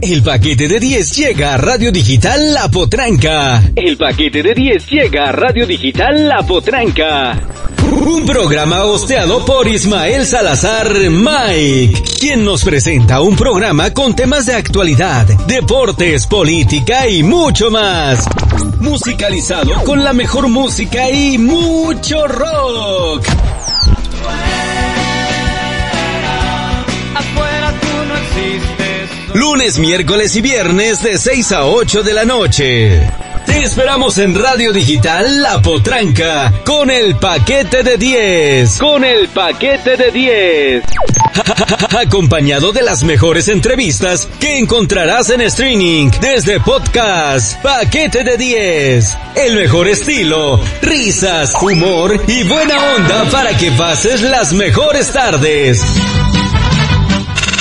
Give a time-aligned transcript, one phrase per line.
[0.00, 3.60] El paquete de 10 llega a Radio Digital La Potranca.
[3.74, 7.36] El paquete de 10 llega a Radio Digital La Potranca.
[8.06, 14.54] Un programa hosteado por Ismael Salazar Mike, quien nos presenta un programa con temas de
[14.54, 18.24] actualidad, deportes, política y mucho más.
[18.80, 23.26] Musicalizado con la mejor música y mucho rock.
[29.34, 33.10] Lunes, miércoles y viernes de 6 a 8 de la noche.
[33.46, 38.78] Te esperamos en Radio Digital La Potranca con el paquete de 10.
[38.78, 40.84] Con el paquete de 10.
[41.98, 47.60] Acompañado de las mejores entrevistas que encontrarás en streaming desde podcast.
[47.62, 49.16] Paquete de 10.
[49.36, 55.82] El mejor estilo, risas, humor y buena onda para que pases las mejores tardes.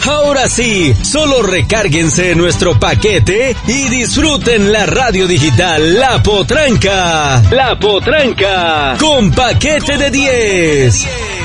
[0.07, 7.41] Ahora sí, solo recárguense nuestro paquete y disfruten la radio digital La Potranca.
[7.51, 8.95] La Potranca.
[8.99, 11.36] Con paquete de 10.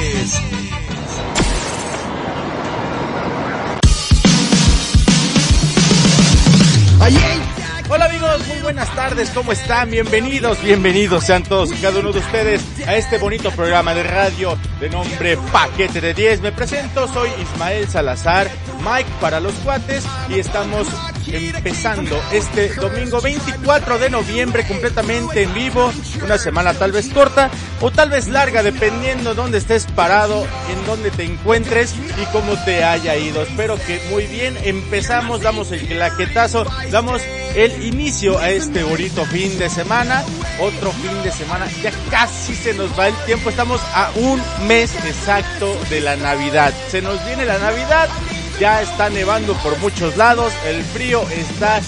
[9.30, 9.90] ¿Cómo están?
[9.90, 14.58] Bienvenidos, bienvenidos sean todos y cada uno de ustedes a este bonito programa de radio
[14.80, 16.40] de nombre Paquete de 10.
[16.40, 18.50] Me presento, soy Ismael Salazar,
[18.84, 20.88] Mike para los cuates y estamos
[21.32, 27.90] empezando este domingo 24 de noviembre completamente en vivo, una semana tal vez corta o
[27.90, 33.16] tal vez larga dependiendo dónde estés parado, en dónde te encuentres y cómo te haya
[33.16, 33.42] ido.
[33.42, 37.22] Espero que muy bien, empezamos, damos el claquetazo, damos
[37.54, 40.24] el inicio a este bonito fin de semana.
[40.60, 44.94] Otro fin de semana, ya casi se nos va el tiempo, estamos a un mes
[45.04, 46.72] exacto de la Navidad.
[46.88, 48.08] Se nos viene la Navidad,
[48.62, 51.80] ya está nevando por muchos lados, el frío está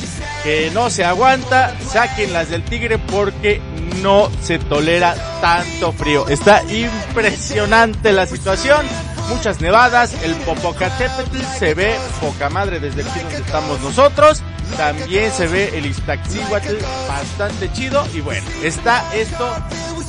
[0.43, 3.61] que no se aguanta, saquen las del tigre porque
[4.03, 6.27] no se tolera tanto frío.
[6.27, 8.85] Está impresionante la situación
[9.29, 14.43] muchas nevadas, el Popocatépetl se ve poca madre desde aquí donde estamos nosotros,
[14.77, 16.75] también se ve el Iztaccíhuatl
[17.07, 19.49] bastante chido y bueno, está esto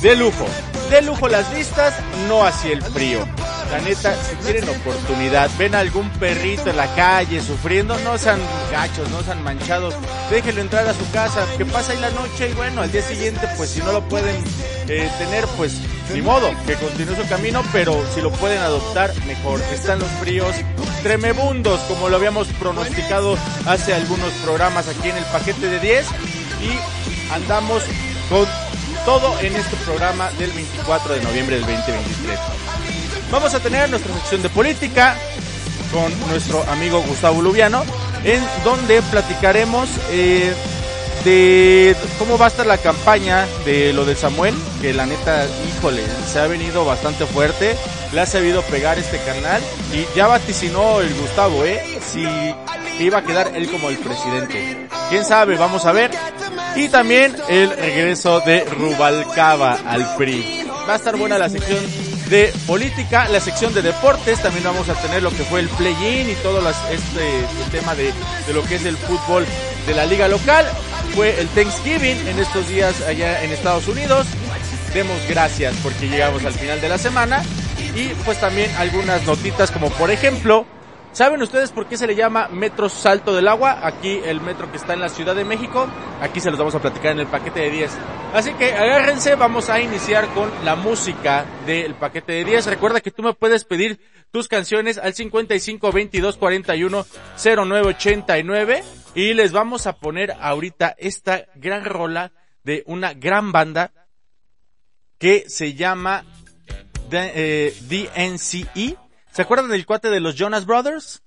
[0.02, 0.46] de lujo,
[0.90, 1.94] de lujo las vistas,
[2.26, 3.24] no así el frío.
[3.70, 8.40] La neta, si tienen oportunidad, ven a algún perrito en la calle sufriendo, no sean
[8.70, 9.94] gachos, no sean manchados,
[10.30, 13.48] déjenlo entrar a su casa, que pasa ahí la noche y bueno, al día siguiente,
[13.56, 14.36] pues si no lo pueden
[14.88, 15.80] eh, tener, pues
[16.14, 19.60] ni modo, que continúe su camino, pero si lo pueden adoptar, mejor.
[19.72, 20.54] Están los fríos
[21.02, 26.06] tremebundos, como lo habíamos pronosticado hace algunos programas aquí en el paquete de 10,
[26.62, 27.82] y andamos
[28.30, 28.46] con
[29.04, 32.65] todo en este programa del 24 de noviembre del 2023.
[33.30, 35.16] Vamos a tener nuestra sección de política
[35.92, 37.84] con nuestro amigo Gustavo Lubiano,
[38.24, 40.52] en donde platicaremos eh,
[41.24, 46.02] de cómo va a estar la campaña de lo de Samuel, que la neta, híjole,
[46.32, 47.76] se ha venido bastante fuerte,
[48.12, 49.60] le ha sabido pegar este canal
[49.92, 51.82] y ya vaticinó el Gustavo, ¿eh?
[52.00, 52.24] Si
[53.00, 54.86] iba a quedar él como el presidente.
[55.10, 56.12] Quién sabe, vamos a ver.
[56.76, 60.64] Y también el regreso de Rubalcaba al PRI.
[60.88, 61.80] Va a estar buena la sección
[62.28, 66.28] de política, la sección de deportes, también vamos a tener lo que fue el play-in
[66.28, 68.12] y todo las, este tema de,
[68.46, 69.44] de lo que es el fútbol
[69.86, 70.66] de la liga local.
[71.14, 74.26] Fue el Thanksgiving en estos días allá en Estados Unidos.
[74.92, 77.42] Demos gracias porque llegamos al final de la semana.
[77.94, 80.66] Y pues también algunas notitas como por ejemplo,
[81.16, 83.86] ¿saben ustedes por qué se le llama Metro Salto del Agua?
[83.86, 85.88] Aquí el metro que está en la Ciudad de México.
[86.20, 87.90] Aquí se los vamos a platicar en el paquete de 10.
[88.34, 92.66] Así que agárrense, vamos a iniciar con la música del paquete de 10.
[92.66, 93.98] Recuerda que tú me puedes pedir
[94.30, 97.06] tus canciones al 55 22 41
[97.42, 98.84] 09 89
[99.14, 103.92] y les vamos a poner ahorita esta gran rola de una gran banda
[105.18, 106.26] que se llama
[107.10, 108.98] eh, DNCE.
[109.36, 111.20] ¿Se acuerdan del cuate de los Jonas Brothers?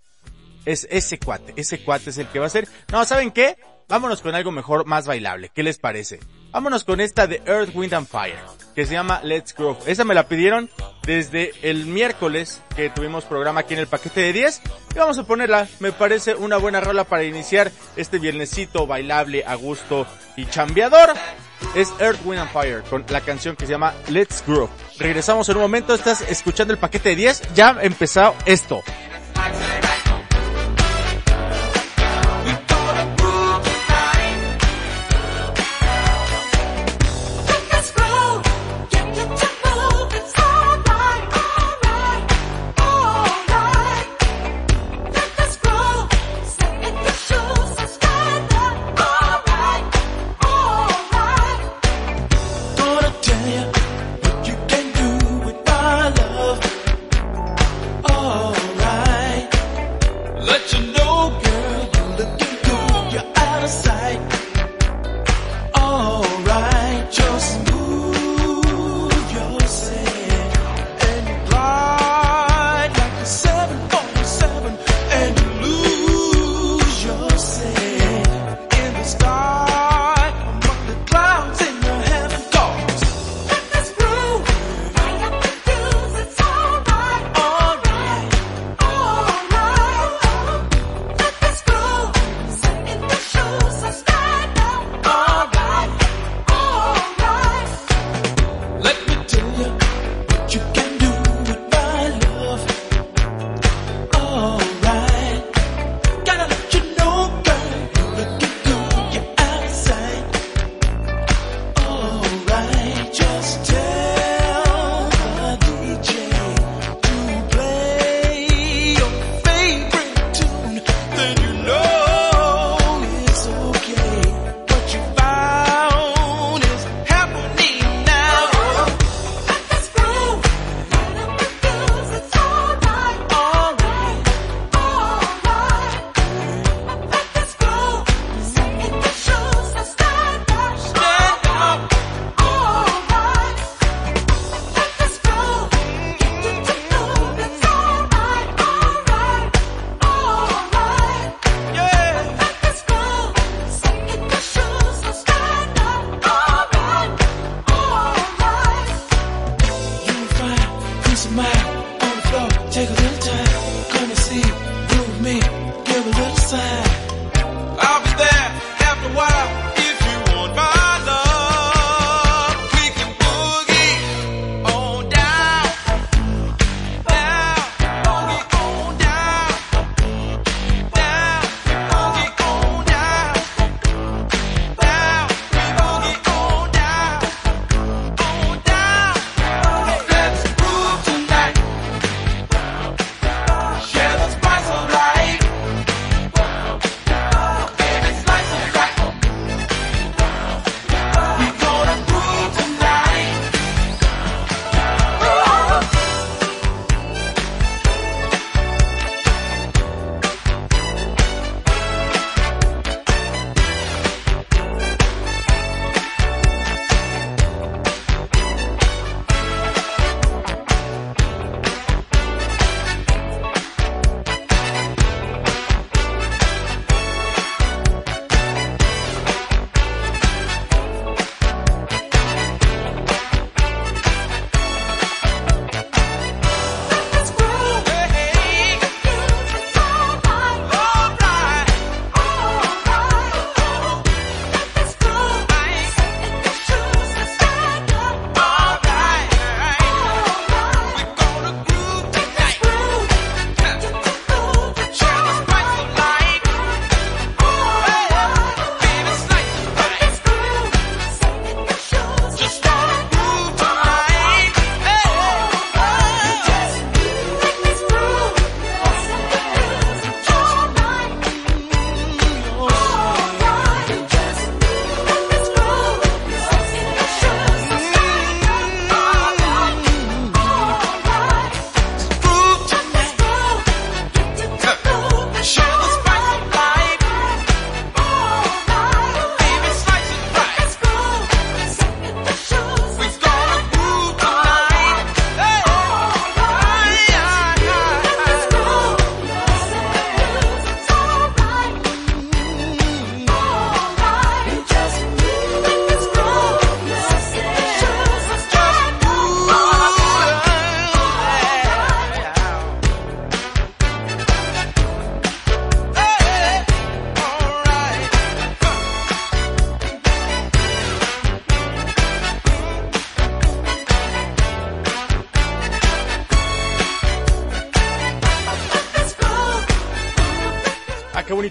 [0.65, 2.67] Es ese cuate, ese cuate es el que va a ser.
[2.91, 3.55] No, ¿saben qué?
[3.87, 5.51] Vámonos con algo mejor, más bailable.
[5.53, 6.19] ¿Qué les parece?
[6.49, 8.39] Vámonos con esta de Earth, Wind and Fire,
[8.73, 9.77] que se llama Let's Groove.
[9.85, 10.71] Esa me la pidieron
[11.03, 14.61] desde el miércoles que tuvimos programa aquí en el paquete de 10.
[14.95, 15.67] Y vamos a ponerla.
[15.79, 21.13] Me parece una buena rola para iniciar este viernesito bailable, a gusto y chambeador.
[21.75, 24.69] Es Earth, Wind and Fire con la canción que se llama Let's Groove.
[24.97, 25.93] Regresamos en un momento.
[25.93, 27.53] Estás escuchando el paquete de 10.
[27.53, 28.83] Ya ha empezado esto.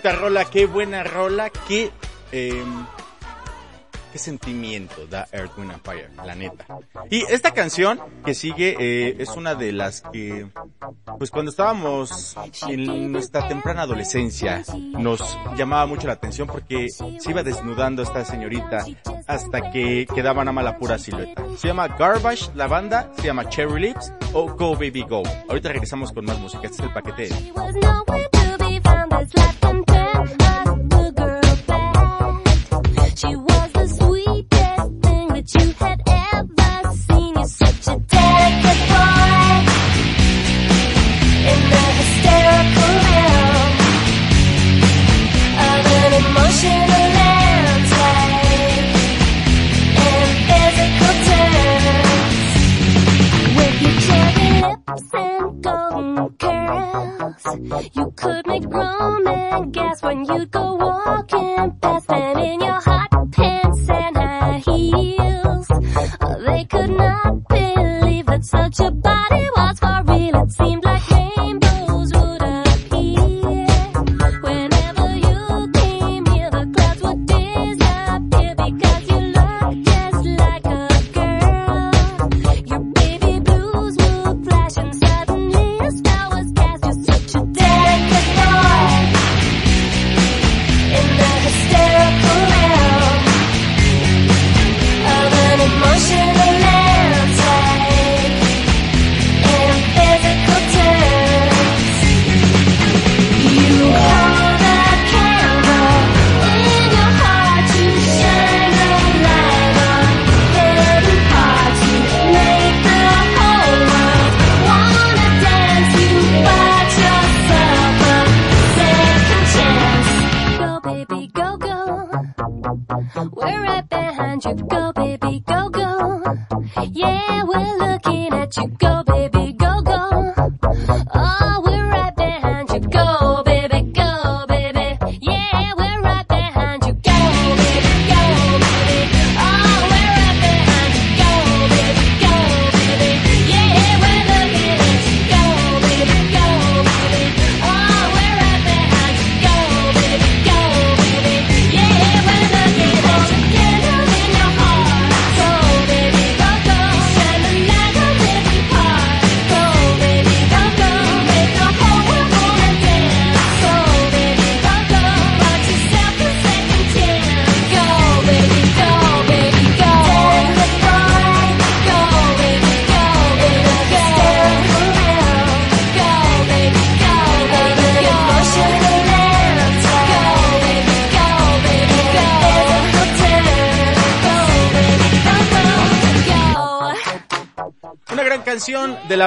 [0.09, 1.91] Bonita rola, qué buena rola, qué,
[2.33, 2.65] eh,
[4.13, 6.67] qué sentimiento da Earth, Wind and Fire, la neta.
[7.11, 10.47] Y esta canción que sigue eh, es una de las que,
[11.19, 12.37] pues cuando estábamos
[12.67, 18.85] en nuestra temprana adolescencia, nos llamaba mucho la atención porque se iba desnudando esta señorita
[19.27, 21.45] hasta que quedaba nada más la pura silueta.
[21.57, 25.23] Se llama Garbage, la banda, se llama Cherry Lips o Go Baby Go.
[25.49, 27.29] Ahorita regresamos con más música, este es el paquete.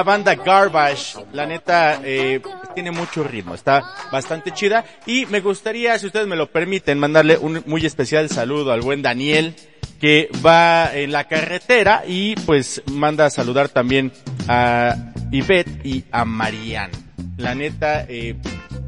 [0.02, 1.14] La banda Garbage.
[1.32, 2.40] La neta, eh,
[2.74, 4.84] tiene mucho ritmo, está bastante chida.
[5.06, 9.00] Y me gustaría, si ustedes me lo permiten, mandarle un muy especial saludo al buen
[9.00, 9.54] Daniel,
[10.00, 14.10] que va en la carretera y pues manda a saludar también
[14.48, 16.94] a Ivette y a Marianne.
[17.36, 18.34] La neta, eh,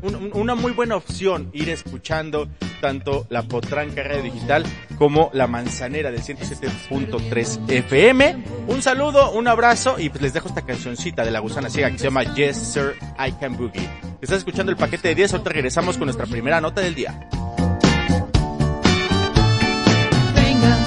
[0.04, 2.48] un- un- una muy buena opción ir escuchando
[2.80, 4.64] tanto la Potranca Radio Digital
[4.98, 8.44] como la Manzanera del 107.3 FM.
[8.68, 11.98] Un saludo, un abrazo y pues les dejo esta cancioncita de la gusana ciega que
[11.98, 13.88] se llama Yes Sir I Can Boogie.
[14.20, 17.28] Estás escuchando el paquete de 10, ahorita regresamos con nuestra primera nota del día.
[20.34, 20.78] Venga,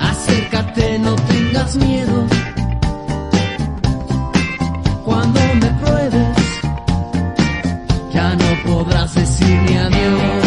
[0.00, 2.26] acércate, no tengas miedo.
[8.64, 10.41] Podrás decirme adiós.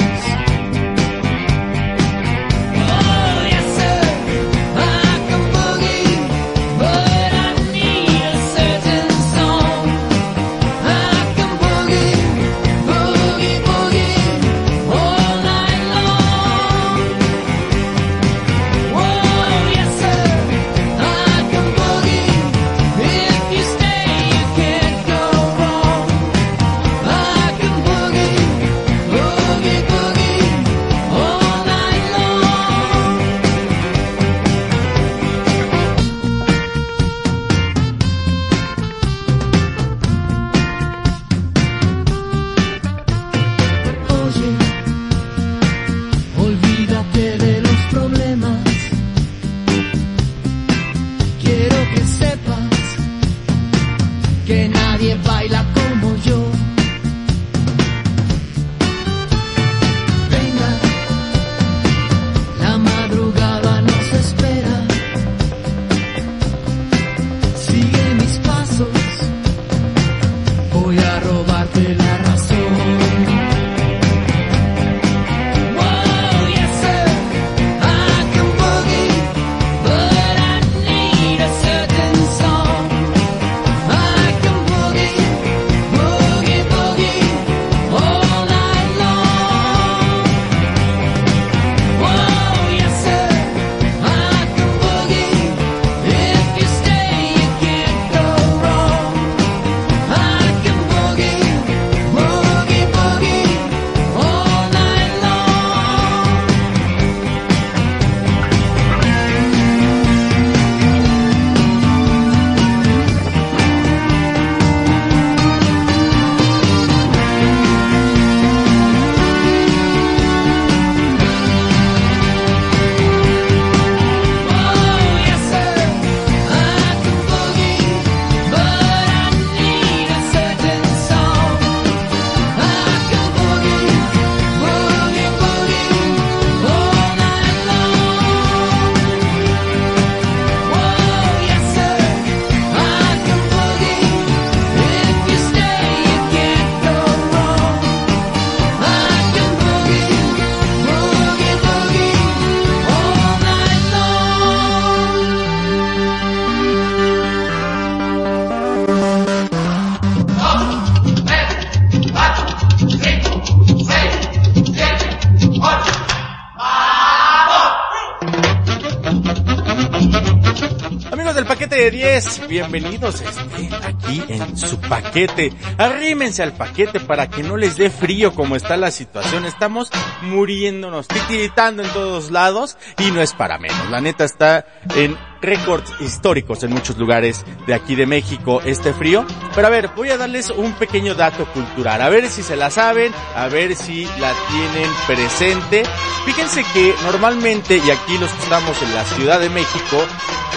[172.56, 175.52] Bienvenidos este, aquí en su paquete.
[175.78, 179.44] Arrímense al paquete para que no les dé frío como está la situación.
[179.44, 179.90] Estamos
[180.22, 183.90] muriéndonos, titiritando en todos lados y no es para menos.
[183.90, 189.26] La neta está en récords históricos en muchos lugares de aquí de México este frío.
[189.54, 192.02] Pero a ver, voy a darles un pequeño dato cultural.
[192.02, 195.84] A ver si se la saben, a ver si la tienen presente.
[196.26, 199.98] Fíjense que normalmente, y aquí los que estamos en la Ciudad de México,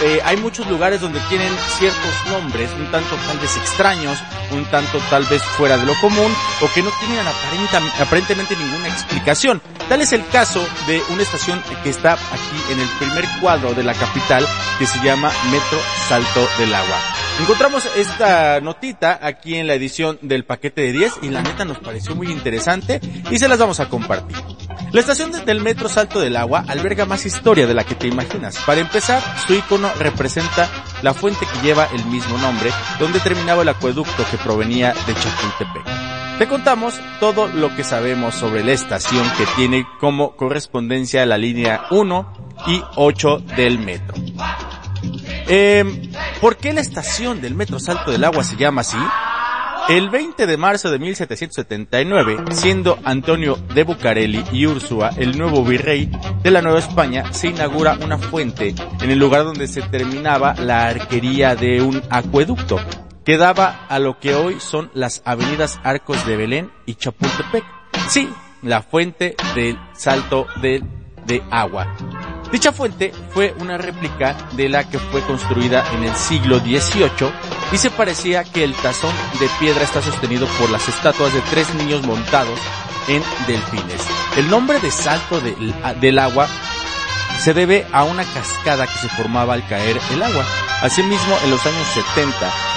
[0.03, 4.17] eh, hay muchos lugares donde tienen ciertos nombres, un tanto tal vez extraños,
[4.51, 7.25] un tanto tal vez fuera de lo común, o que no tienen
[7.99, 9.61] aparentemente ninguna explicación.
[9.89, 13.83] Tal es el caso de una estación que está aquí en el primer cuadro de
[13.83, 14.47] la capital,
[14.79, 16.97] que se llama Metro Salto del Agua.
[17.41, 21.79] Encontramos esta notita aquí en la edición del paquete de 10 y la neta nos
[21.79, 24.37] pareció muy interesante y se las vamos a compartir.
[24.91, 28.07] La estación de- del Metro Salto del Agua alberga más historia de la que te
[28.07, 28.57] imaginas.
[28.65, 30.67] Para empezar, su icono representa
[31.01, 36.08] la fuente que lleva el mismo nombre, donde terminaba el acueducto que provenía de Chapultepec.
[36.39, 41.87] Te contamos todo lo que sabemos sobre la estación que tiene como correspondencia la línea
[41.91, 42.33] 1
[42.67, 44.15] y 8 del metro.
[45.49, 45.83] Eh,
[46.39, 48.97] ¿Por qué la estación del Metro Salto del Agua se llama así?
[49.89, 56.09] El 20 de marzo de 1779, siendo Antonio de Bucareli y Úrsula el nuevo virrey
[56.41, 60.87] de la Nueva España, se inaugura una fuente en el lugar donde se terminaba la
[60.87, 62.79] arquería de un acueducto
[63.29, 67.63] que daba a lo que hoy son las avenidas Arcos de Belén y Chapultepec.
[68.07, 68.27] Sí,
[68.63, 70.83] la fuente del Salto del
[71.27, 71.95] de Agua.
[72.51, 77.31] Dicha fuente fue una réplica de la que fue construida en el siglo XVIII
[77.71, 81.71] y se parecía que el tazón de piedra está sostenido por las estatuas de tres
[81.75, 82.59] niños montados
[83.09, 84.07] en delfines.
[84.37, 85.39] El nombre de salto
[86.01, 86.47] del agua
[87.39, 90.45] se debe a una cascada que se formaba al caer el agua.
[90.81, 92.31] Asimismo, en los años 70,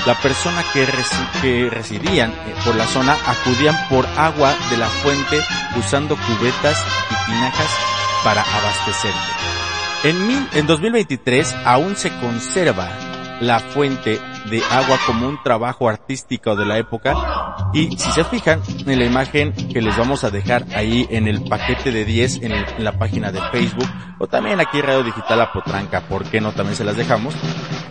[0.07, 4.87] la persona que, resi- que residían eh, por la zona acudían por agua de la
[4.89, 5.41] fuente
[5.77, 7.71] usando cubetas y tinajas
[8.25, 9.19] para abastecerse.
[10.05, 12.89] En, en 2023 aún se conserva
[13.41, 17.15] la fuente de agua como un trabajo artístico de la época
[17.73, 21.43] y si se fijan en la imagen que les vamos a dejar ahí en el
[21.45, 26.25] paquete de 10 en, la página de Facebook o también aquí Radio Digital Apotranca, ¿por
[26.25, 26.53] qué no?
[26.53, 27.35] También se las dejamos.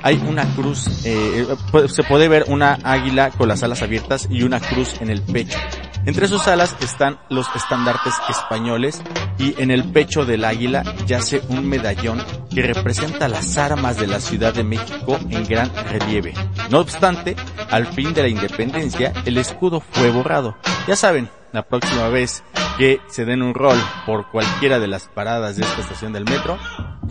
[0.03, 4.43] Hay una cruz, eh, pu- se puede ver una águila con las alas abiertas y
[4.43, 5.57] una cruz en el pecho.
[6.05, 9.01] Entre sus alas están los estandartes españoles
[9.37, 14.19] y en el pecho del águila yace un medallón que representa las armas de la
[14.19, 16.33] Ciudad de México en gran relieve.
[16.69, 17.35] No obstante,
[17.69, 20.57] al fin de la independencia, el escudo fue borrado.
[20.87, 22.43] Ya saben, la próxima vez
[22.77, 26.57] que se den un rol por cualquiera de las paradas de esta estación del metro,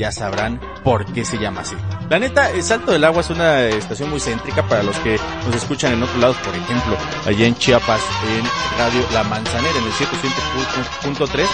[0.00, 1.76] ya sabrán por qué se llama así.
[2.08, 5.54] La neta, el Salto del Agua es una estación muy céntrica para los que nos
[5.54, 8.00] escuchan en otros lados, por ejemplo, allá en Chiapas,
[8.34, 11.44] en Radio La Manzanera, en el 107.3.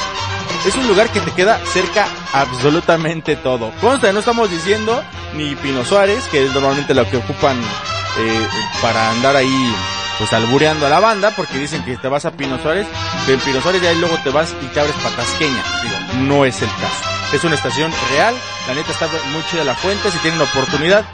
[0.65, 3.73] Es un lugar que te queda cerca absolutamente todo.
[3.81, 5.03] Consta, no estamos diciendo
[5.35, 8.49] ni Pino Suárez, que es normalmente lo que ocupan eh,
[8.81, 9.75] para andar ahí
[10.19, 12.87] pues albureando a la banda porque dicen que te vas a Pino Suárez,
[13.27, 15.63] de Pino Suárez y ahí luego te vas y te abres Patasqueña.
[15.83, 17.15] Digo, no es el caso.
[17.33, 18.35] Es una estación real,
[18.69, 21.05] la neta está muy chida la fuente, si tienen oportunidad,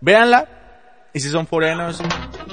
[0.00, 0.48] véanla.
[1.14, 2.00] Y si son foreanos,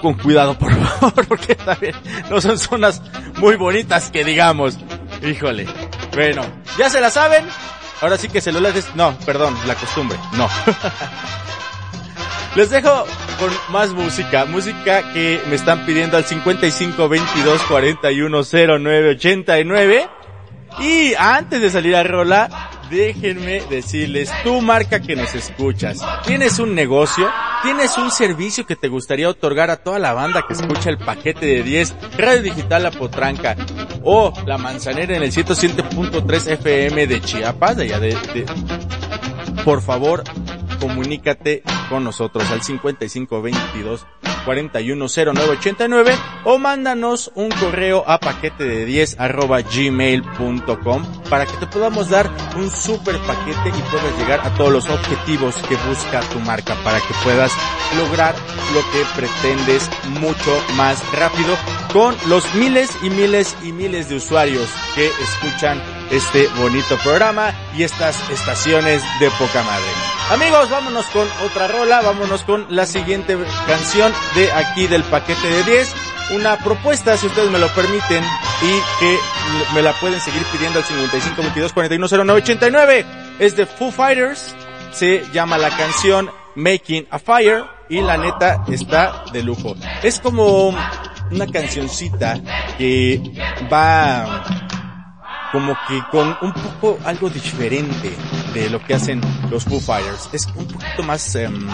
[0.01, 1.93] con cuidado por favor, porque también
[2.29, 3.01] no son zonas
[3.37, 4.77] muy bonitas que digamos.
[5.23, 5.67] Híjole.
[6.13, 6.43] Bueno,
[6.77, 7.45] ya se la saben.
[8.01, 10.49] Ahora sí que celulares, no, perdón, la costumbre, no.
[12.55, 13.05] Les dejo
[13.39, 18.41] con más música, música que me están pidiendo al 55 22 41
[18.79, 20.09] 09 89.
[20.79, 26.75] Y antes de salir a rola, déjenme decirles, tú marca que nos escuchas, tienes un
[26.75, 27.29] negocio,
[27.63, 31.45] tienes un servicio que te gustaría otorgar a toda la banda que escucha el paquete
[31.45, 33.55] de 10, Radio Digital La Potranca
[34.03, 38.45] o La Manzanera en el 107.3 FM de Chiapas, de allá de-
[39.63, 40.23] por favor,
[40.79, 44.05] comunícate con nosotros al 5522
[44.45, 52.09] 410989 o mándanos un correo a paquete de 10 arroba gmail.com para que te podamos
[52.09, 56.75] dar un super paquete y puedas llegar a todos los objetivos que busca tu marca
[56.83, 57.51] para que puedas
[57.97, 58.35] lograr
[58.73, 61.55] lo que pretendes mucho más rápido
[61.91, 67.83] con los miles y miles y miles de usuarios que escuchan este bonito programa y
[67.83, 69.85] estas estaciones de poca madre.
[70.31, 73.37] Amigos, vámonos con otra rola, vámonos con la siguiente
[73.67, 75.95] canción de aquí del paquete de 10.
[76.31, 78.23] Una propuesta, si ustedes me lo permiten,
[78.61, 79.19] y que
[79.73, 82.13] me la pueden seguir pidiendo al 55 22
[83.39, 84.55] Es de Foo Fighters,
[84.91, 89.75] se llama la canción Making a Fire y la neta está de lujo.
[90.03, 90.73] Es como
[91.31, 92.39] una cancioncita
[92.77, 93.21] que
[93.71, 94.43] va
[95.55, 98.13] como que con un poco algo diferente
[98.53, 100.27] de lo que hacen los Foo Fighters.
[100.33, 101.33] Es un poquito más...
[101.35, 101.69] Um,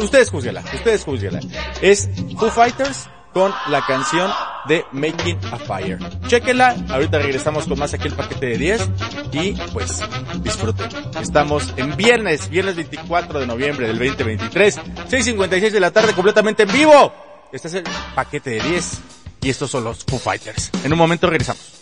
[0.00, 1.40] ustedes juzguenla, ustedes juzguenla.
[1.82, 4.30] Es Foo Fighters con la canción
[4.68, 5.98] de Making a Fire.
[6.28, 8.90] Chequenla, ahorita regresamos con más aquí el paquete de 10
[9.32, 10.00] y pues
[10.36, 10.88] disfruten.
[11.20, 14.78] Estamos en viernes, viernes 24 de noviembre del 2023,
[15.10, 17.12] 6.56 de la tarde completamente en vivo.
[17.50, 19.00] Este es el paquete de 10
[19.42, 20.70] y estos son los Foo Fighters.
[20.84, 21.77] En un momento regresamos.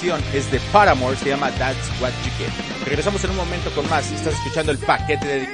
[0.00, 2.86] canción es de Paramore, se llama That's What You Get.
[2.86, 4.10] Regresamos en un momento con más.
[4.10, 5.48] Estás escuchando el paquete de.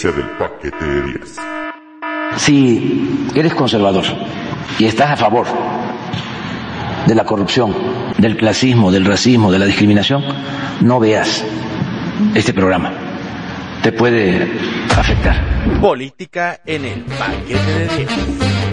[0.00, 1.36] Advertencia del paquete de 10.
[2.36, 4.04] Si eres conservador
[4.78, 5.46] y estás a favor
[7.06, 7.74] de la corrupción,
[8.18, 10.22] del clasismo, del racismo, de la discriminación,
[10.80, 11.44] no veas
[12.34, 12.92] este programa.
[13.82, 14.52] Te puede
[14.96, 15.80] afectar.
[15.80, 18.69] Política en el paquete de 10.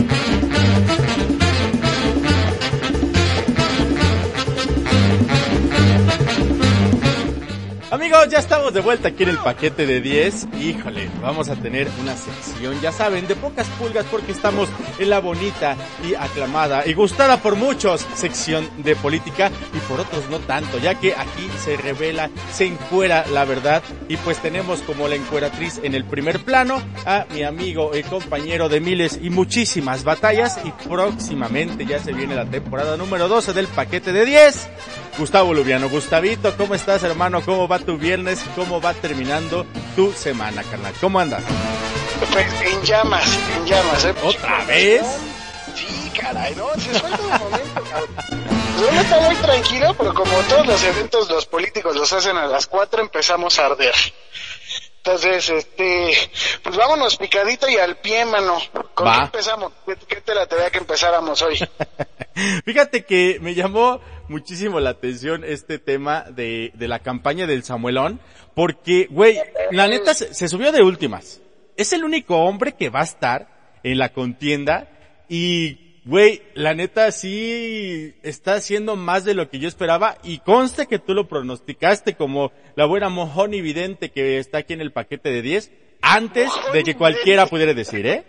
[8.27, 10.47] Amigos, ya estamos de vuelta aquí en el paquete de 10.
[10.59, 14.67] Híjole, vamos a tener una sección, ya saben, de pocas pulgas porque estamos
[14.99, 20.29] en la bonita y aclamada y gustada por muchos sección de política y por otros
[20.29, 25.07] no tanto, ya que aquí se revela, se encuera la verdad y pues tenemos como
[25.07, 30.03] la encueratriz en el primer plano a mi amigo y compañero de miles y muchísimas
[30.03, 34.67] batallas y próximamente ya se viene la temporada número 12 del paquete de 10.
[35.17, 37.41] Gustavo Lubiano, Gustavito, ¿cómo estás hermano?
[37.43, 38.43] ¿Cómo va tu viernes?
[38.55, 40.93] ¿Cómo va terminando tu semana, carnal?
[41.01, 41.43] ¿Cómo andas?
[42.31, 44.13] Pues en llamas, en llamas, ¿eh?
[44.23, 45.01] ¿Otra vez?
[45.75, 48.09] Sí, caray, no, se suelta un momento, cabrón.
[48.77, 52.45] Pues uno está muy tranquilo, pero como todos los eventos los políticos los hacen a
[52.45, 53.95] las 4, empezamos a arder.
[54.97, 56.11] Entonces, este,
[56.61, 58.57] pues vámonos picadito y al pie, mano.
[58.93, 59.15] ¿Con Va.
[59.15, 59.71] qué empezamos?
[59.85, 61.57] ¿Qué, qué te la tenía que empezáramos hoy?
[62.65, 68.19] Fíjate que me llamó muchísimo la atención este tema de, de la campaña del Samuelón,
[68.55, 69.37] porque, güey,
[69.71, 71.41] la neta se, se subió de últimas.
[71.75, 74.89] Es el único hombre que va a estar en la contienda
[75.29, 80.87] y, güey, la neta sí está haciendo más de lo que yo esperaba y conste
[80.87, 85.29] que tú lo pronosticaste como la buena mojón evidente que está aquí en el paquete
[85.29, 88.25] de 10 antes de que cualquiera pudiera decir, ¿eh?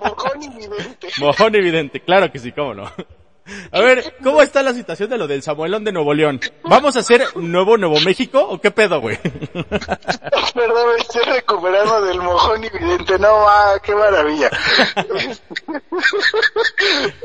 [0.00, 1.08] Mojón invidente.
[1.18, 2.92] Mojón evidente, claro que sí, cómo no.
[3.72, 6.40] A ver, ¿cómo está la situación de lo del Samuelón de Nuevo León?
[6.62, 9.18] ¿Vamos a hacer nuevo Nuevo México o qué pedo, güey?
[10.54, 13.18] Perdón, me estoy recuperando del mojón invidente.
[13.18, 14.48] No, va, qué maravilla.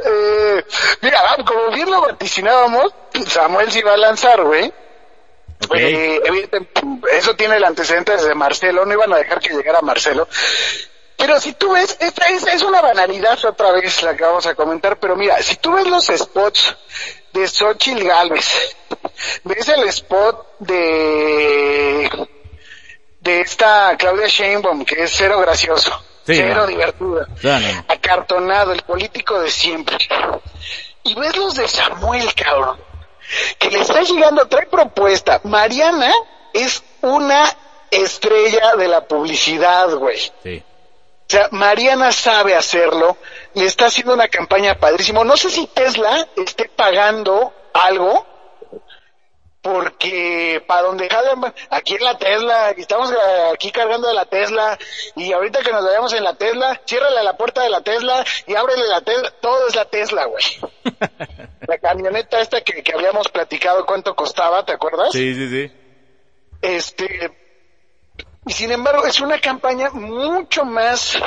[0.06, 0.64] eh,
[1.02, 2.94] mira, va, como bien lo vaticinábamos,
[3.28, 4.74] Samuel se iba a lanzar, güey.
[5.68, 5.76] Ok.
[5.76, 6.68] Eh, evidente-
[7.14, 10.28] eso tiene el antecedente desde Marcelo, no iban a dejar que llegara Marcelo.
[11.20, 14.56] Pero si tú ves, esta es, es una banalidad otra vez la que vamos a
[14.56, 16.78] comentar, pero mira, si tú ves los spots
[17.34, 18.78] de Xochitl Galvez,
[19.44, 22.10] ves el spot de
[23.20, 25.92] de esta Claudia Sheinbaum, que es cero gracioso,
[26.26, 27.86] Sí, cero no.
[27.90, 29.98] acartonado, el político de siempre.
[31.04, 32.80] Y ves los de Samuel, cabrón,
[33.58, 35.42] que le está llegando, trae propuesta.
[35.44, 36.14] Mariana
[36.54, 37.44] es una
[37.92, 40.32] estrella de la publicidad, güey.
[40.44, 40.64] Sí.
[41.30, 43.18] O sea, Mariana sabe hacerlo,
[43.54, 45.24] le está haciendo una campaña padrísimo.
[45.24, 48.26] No sé si Tesla esté pagando algo,
[49.62, 53.14] porque para donde jalan, aquí en la Tesla, estamos
[53.54, 54.76] aquí cargando de la Tesla,
[55.16, 58.56] y ahorita que nos vayamos en la Tesla, ciérrale la puerta de la Tesla y
[58.56, 60.44] ábrele la Tesla, todo es la Tesla, güey.
[61.68, 65.10] la camioneta esta que, que habíamos platicado cuánto costaba, ¿te acuerdas?
[65.12, 65.72] Sí, sí, sí.
[66.64, 67.39] Este,
[68.50, 71.18] y sin embargo, es una campaña mucho más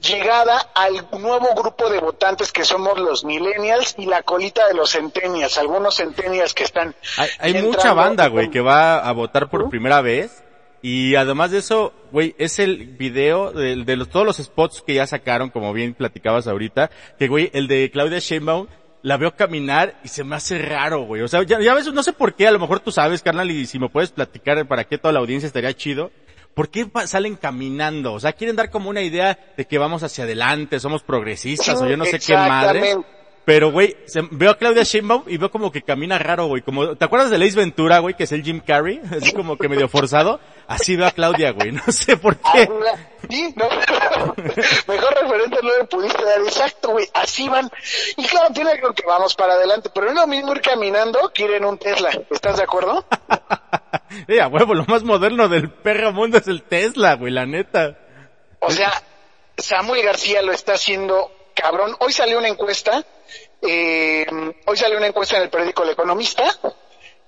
[0.00, 4.92] llegada al nuevo grupo de votantes que somos los millennials y la colita de los
[4.92, 9.48] centennials, algunos centennials que están Hay, hay mucha banda, güey, con- que va a votar
[9.48, 10.42] por primera vez.
[10.82, 14.94] Y además de eso, güey, es el video de, de los, todos los spots que
[14.94, 18.66] ya sacaron, como bien platicabas ahorita, que güey, el de Claudia Sheinbaum,
[19.02, 21.22] la veo caminar y se me hace raro, güey.
[21.22, 23.50] O sea, ya, ya ves, no sé por qué, a lo mejor tú sabes, carnal,
[23.50, 26.10] y si me puedes platicar para qué toda la audiencia estaría chido.
[26.56, 28.14] ¿Por qué salen caminando?
[28.14, 31.86] O sea, quieren dar como una idea de que vamos hacia adelante, somos progresistas o
[31.86, 32.96] yo no sé qué exactamente.
[33.44, 33.94] Pero, güey,
[34.30, 36.62] veo a Claudia Sheinbaum y veo como que camina raro, güey.
[36.62, 39.00] Como, ¿te acuerdas de Ace Ventura, güey, que es el Jim Carrey?
[39.16, 40.40] Así como que medio forzado.
[40.66, 41.72] Así veo a Claudia, güey.
[41.72, 42.68] No sé por Ah, qué.
[43.30, 43.68] Sí, no,
[44.88, 47.70] mejor referente no le pudiste dar, exacto, güey, así van.
[48.16, 51.44] Y claro, tiene algo que vamos para adelante, pero es lo mismo ir caminando que
[51.44, 53.04] ir en un Tesla, ¿estás de acuerdo?
[54.40, 57.96] A lo más moderno del perro mundo es el Tesla, güey, la neta.
[58.60, 58.92] O sea,
[59.56, 61.96] Samuel García lo está haciendo cabrón.
[62.00, 63.04] Hoy salió una encuesta,
[63.62, 64.26] eh,
[64.66, 66.44] hoy salió una encuesta en el periódico El Economista,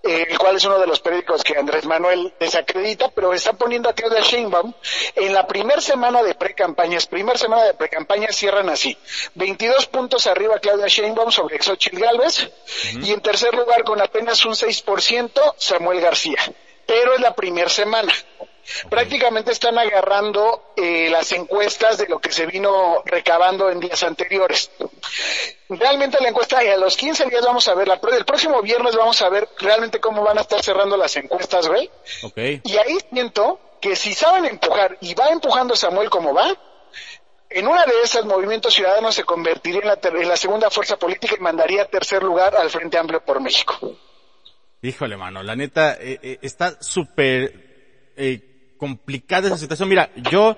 [0.03, 3.93] el cual es uno de los periódicos que Andrés Manuel desacredita, pero está poniendo a
[3.93, 4.73] Claudia Sheinbaum
[5.15, 7.07] en la primera semana de pre-campañas.
[7.07, 8.97] Primer semana de pre-campañas cierran así.
[9.35, 12.51] 22 puntos arriba Claudia Sheinbaum sobre Xochitl Galvez
[13.03, 16.39] y en tercer lugar con apenas un 6% Samuel García.
[16.87, 18.13] Pero es la primera semana.
[18.91, 24.71] Prácticamente están agarrando eh, las encuestas de lo que se vino recabando en días anteriores.
[25.69, 28.97] Realmente la encuesta, y a los 15 días vamos a ver, la, el próximo viernes
[28.97, 31.91] vamos a ver realmente cómo van a estar cerrando las encuestas, güey.
[32.23, 32.39] Ok.
[32.65, 36.57] Y ahí siento que si saben empujar y va empujando Samuel como va,
[37.51, 40.97] en una de esas Movimiento Ciudadano se convertiría en la, ter- en la segunda fuerza
[40.99, 43.79] política y mandaría tercer lugar al Frente Amplio por México.
[44.83, 48.41] Híjole, mano, la neta, eh, eh, está súper eh,
[48.79, 49.89] complicada esa situación.
[49.89, 50.57] Mira, yo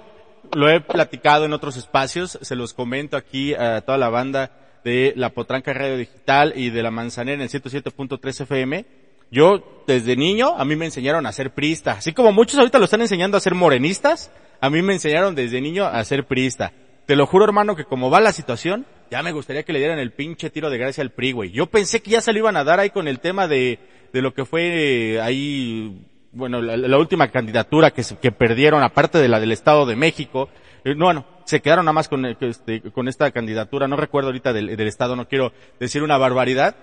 [0.53, 4.53] lo he platicado en otros espacios, se los comento aquí a toda la banda
[4.85, 8.87] de La Potranca Radio Digital y de La Manzanera en el 107.3 FM.
[9.31, 11.93] Yo, desde niño, a mí me enseñaron a ser priista.
[11.93, 15.61] Así como muchos ahorita lo están enseñando a ser morenistas, a mí me enseñaron desde
[15.61, 16.73] niño a ser priista.
[17.07, 19.99] Te lo juro, hermano, que como va la situación, ya me gustaría que le dieran
[19.99, 21.51] el pinche tiro de gracia al PRI, güey.
[21.51, 23.79] Yo pensé que ya se lo iban a dar ahí con el tema de,
[24.13, 29.19] de lo que fue ahí, bueno, la, la última candidatura que, se- que perdieron, aparte
[29.19, 30.49] de la del Estado de México.
[30.85, 33.89] Eh, no, bueno, se quedaron nada más con, que este, con esta candidatura.
[33.89, 36.77] No recuerdo ahorita del, del Estado, no quiero decir una barbaridad.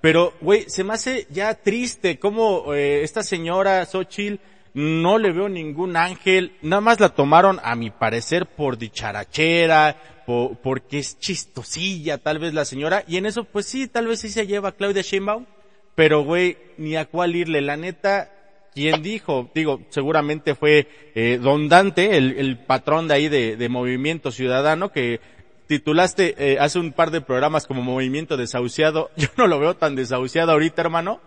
[0.00, 4.40] Pero, güey, se me hace ya triste cómo eh, esta señora Xochitl
[4.74, 10.58] no le veo ningún ángel, nada más la tomaron a mi parecer por dicharachera, po-
[10.62, 14.28] porque es chistosilla tal vez la señora, y en eso pues sí, tal vez sí
[14.30, 15.46] se lleva a Claudia Sheinbaum,
[15.94, 18.32] pero güey, ni a cuál irle, la neta,
[18.74, 23.68] quien dijo, digo, seguramente fue eh, Don Dante, el, el patrón de ahí de, de
[23.68, 25.20] Movimiento Ciudadano, que
[25.66, 29.94] titulaste eh, hace un par de programas como Movimiento Desahuciado, yo no lo veo tan
[29.94, 31.20] desahuciado ahorita, hermano,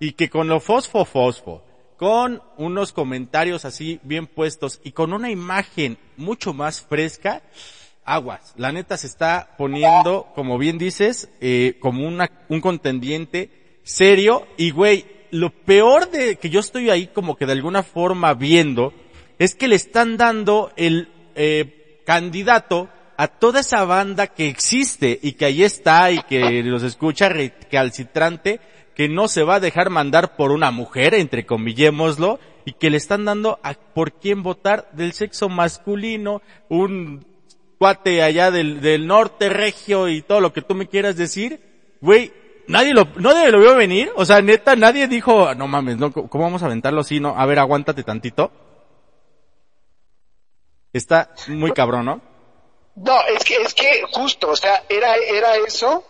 [0.00, 1.62] y que con lo fosfo fosfo,
[1.96, 7.42] con unos comentarios así bien puestos y con una imagen mucho más fresca,
[8.04, 8.54] aguas.
[8.56, 14.70] La neta se está poniendo, como bien dices, eh, como una, un contendiente serio y
[14.70, 15.06] güey,
[15.36, 18.92] lo peor de que yo estoy ahí como que de alguna forma viendo
[19.38, 25.32] es que le están dando el eh, candidato a toda esa banda que existe y
[25.32, 28.60] que ahí está y que los escucha recalcitrante,
[28.94, 32.96] que no se va a dejar mandar por una mujer, entre comillémoslo, y que le
[32.96, 37.26] están dando a por quién votar del sexo masculino, un
[37.78, 41.60] cuate allá del, del norte regio y todo lo que tú me quieras decir,
[42.00, 42.32] güey,
[42.68, 46.44] nadie lo, nadie lo vio venir, o sea, neta, nadie dijo, no mames, no, ¿cómo
[46.44, 47.20] vamos a aventarlo así?
[47.20, 48.50] No, a ver, aguántate tantito.
[50.92, 52.20] Está muy cabrón, ¿no?
[52.96, 56.02] No, es que, es que justo, o sea, era, era eso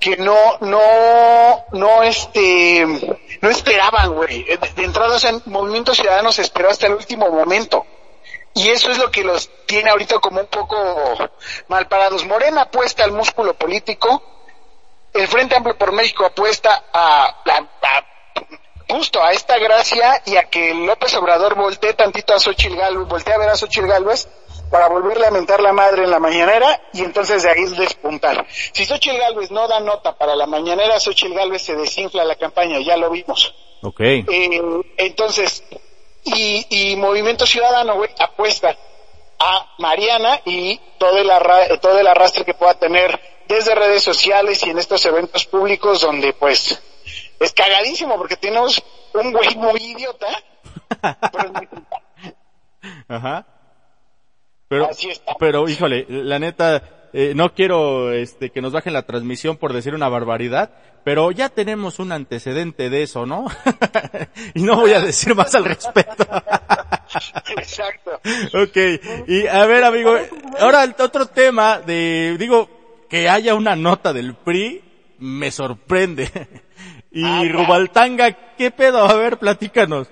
[0.00, 2.86] que no, no, no, este,
[3.40, 4.44] no esperaban, güey.
[4.44, 7.84] De, de entrada, o sea, Movimiento Ciudadano esperó hasta el último momento.
[8.54, 10.76] Y eso es lo que los tiene ahorita como un poco
[11.68, 12.24] mal parados.
[12.24, 14.22] Morena apuesta al músculo político,
[15.18, 18.06] el Frente Amplio por México apuesta a, a- a-
[18.88, 23.34] justo a esta gracia y a que López Obrador voltee tantito a Xochitl Galvez, voltee
[23.34, 24.28] a ver a Xochitl Galvez
[24.70, 28.46] para volverle a mentar la madre en la mañanera y entonces de ahí despuntar.
[28.72, 32.78] Si Xochitl Galvez no da nota para la mañanera, Xochitl Galvez se desinfla la campaña,
[32.80, 33.54] ya lo vimos.
[33.82, 34.00] Ok.
[34.00, 34.60] Eh,
[34.98, 35.62] entonces,
[36.24, 38.76] y, y Movimiento Ciudadano, güey, apuesta
[39.38, 44.64] a Mariana y todo el, arra- todo el arrastre que pueda tener desde redes sociales
[44.66, 46.80] y en estos eventos públicos donde, pues,
[47.38, 48.82] es cagadísimo porque tenemos
[49.14, 50.26] un güey muy idiota.
[51.32, 51.68] pero muy.
[53.08, 53.46] Ajá.
[54.68, 55.34] Pero, Así está.
[55.38, 59.94] pero híjole, la neta, eh, no quiero este, que nos bajen la transmisión por decir
[59.94, 60.70] una barbaridad,
[61.04, 63.46] pero ya tenemos un antecedente de eso, ¿no?
[64.54, 66.24] y no voy a decir más al respecto.
[67.56, 68.20] Exacto.
[68.54, 68.76] ok,
[69.28, 70.16] y a ver amigo,
[70.58, 72.68] ahora el otro tema de, digo,
[73.08, 74.82] que haya una nota del PRI,
[75.18, 76.30] me sorprende.
[77.10, 77.42] y Ah.
[77.50, 79.04] Rubaltanga, ¿qué pedo?
[79.04, 80.08] A ver, platícanos.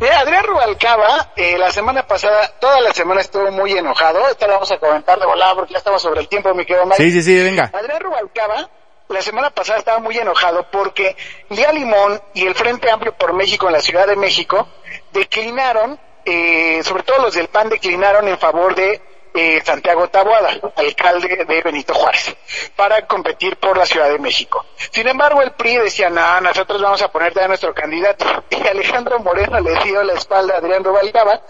[0.00, 4.28] Mira, Adrián Rubalcaba, eh, la semana pasada, toda la semana estuvo muy enojado.
[4.28, 6.84] Esta la vamos a comentar de volada porque ya estamos sobre el tiempo, mi querido
[6.86, 7.02] Mike.
[7.02, 7.70] Sí, sí, sí, venga.
[7.72, 8.70] Adrián Rubalcaba,
[9.08, 11.16] la semana pasada estaba muy enojado porque
[11.50, 14.68] Lía Limón y el Frente Amplio por México en la Ciudad de México
[15.12, 19.02] declinaron, eh, sobre todo los del PAN declinaron en favor de
[19.36, 22.36] eh, Santiago Taboada, alcalde de Benito Juárez,
[22.76, 24.64] para competir por la Ciudad de México.
[24.92, 28.24] Sin embargo, el PRI decía, no, nosotros vamos a ponerte a nuestro candidato.
[28.54, 31.42] Y Alejandro Moreno le dio la espalda a Adrián Rubalcaba,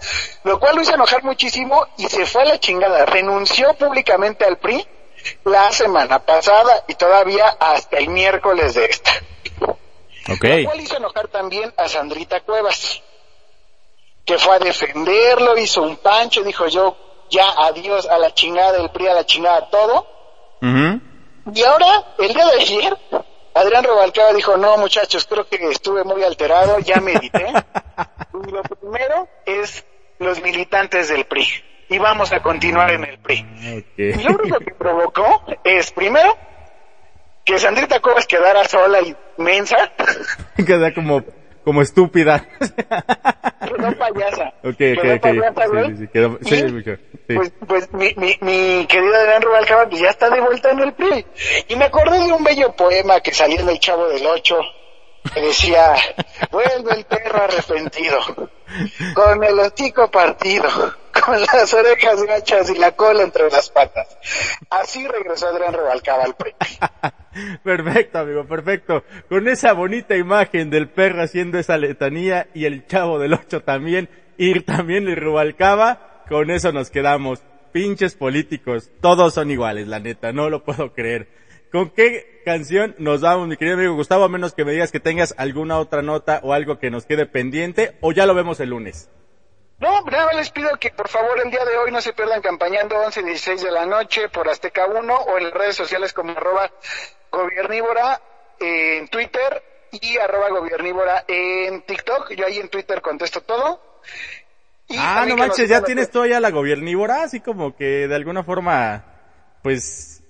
[0.43, 3.05] lo cual lo hizo enojar muchísimo y se fue a la chingada.
[3.05, 4.85] Renunció públicamente al PRI
[5.43, 9.11] la semana pasada y todavía hasta el miércoles de esta.
[10.29, 10.43] Ok.
[10.43, 13.01] Lo cual hizo enojar también a Sandrita Cuevas,
[14.25, 16.97] que fue a defenderlo, hizo un pancho, dijo yo,
[17.29, 20.07] ya adiós a la chingada del PRI, a la chingada todo.
[20.61, 22.97] Y ahora, el día de ayer,
[23.53, 27.45] Adrián Rubalcaba dijo, no muchachos, creo que estuve muy alterado, ya medité.
[28.47, 29.85] y lo primero es
[30.19, 31.47] los militantes del PRI.
[31.87, 33.45] Y vamos a continuar en el PRI.
[33.97, 36.35] Y lo único que provocó es, primero,
[37.43, 39.91] que Sandrita Cuevas quedara sola y mensa.
[40.65, 41.23] Queda como
[41.65, 42.47] como estúpida.
[42.59, 44.53] Quedó payasa.
[44.63, 45.21] ok, Quedó ok, ok.
[45.21, 45.63] payasa.
[45.87, 47.35] Sí, sí, quedó- sí, sí.
[47.35, 50.93] Pues, pues mi, mi, mi querido Adrián Rubalcaba pues ya está de vuelta en el
[50.93, 51.25] PRI.
[51.69, 54.59] Y me acordé de un bello poema que salía en el Chavo del Ocho,
[55.33, 55.95] que decía,
[56.51, 58.19] vuelve el perro arrepentido,
[59.15, 60.69] con el hocico partido,
[61.23, 64.17] con las orejas gachas y la cola entre las patas.
[64.69, 66.53] Así regresó Adrián Rubalcaba al PRI.
[67.63, 69.03] Perfecto, amigo, perfecto.
[69.27, 74.09] Con esa bonita imagen del perro haciendo esa letanía y el chavo del ocho también,
[74.37, 77.43] y también le Rubalcaba, con eso nos quedamos.
[77.73, 81.27] Pinches políticos, todos son iguales, la neta, no lo puedo creer.
[81.73, 84.23] ¿Con qué canción nos vamos, mi querido amigo Gustavo?
[84.23, 87.25] A menos que me digas que tengas alguna otra nota o algo que nos quede
[87.25, 89.09] pendiente, o ya lo vemos el lunes.
[89.77, 92.95] No, nada les pido que por favor el día de hoy no se pierdan campañando
[92.97, 96.31] 11 y 16 de la noche por Azteca 1 o en las redes sociales como
[96.31, 96.71] arroba
[97.29, 98.21] gobernívora
[98.59, 102.31] en Twitter y arroba gobernívora en TikTok.
[102.33, 103.81] Yo ahí en Twitter contesto todo.
[104.87, 109.03] Y Ah, no manches, ya tienes todavía la gobernívora, así como que de alguna forma,
[109.63, 110.23] pues,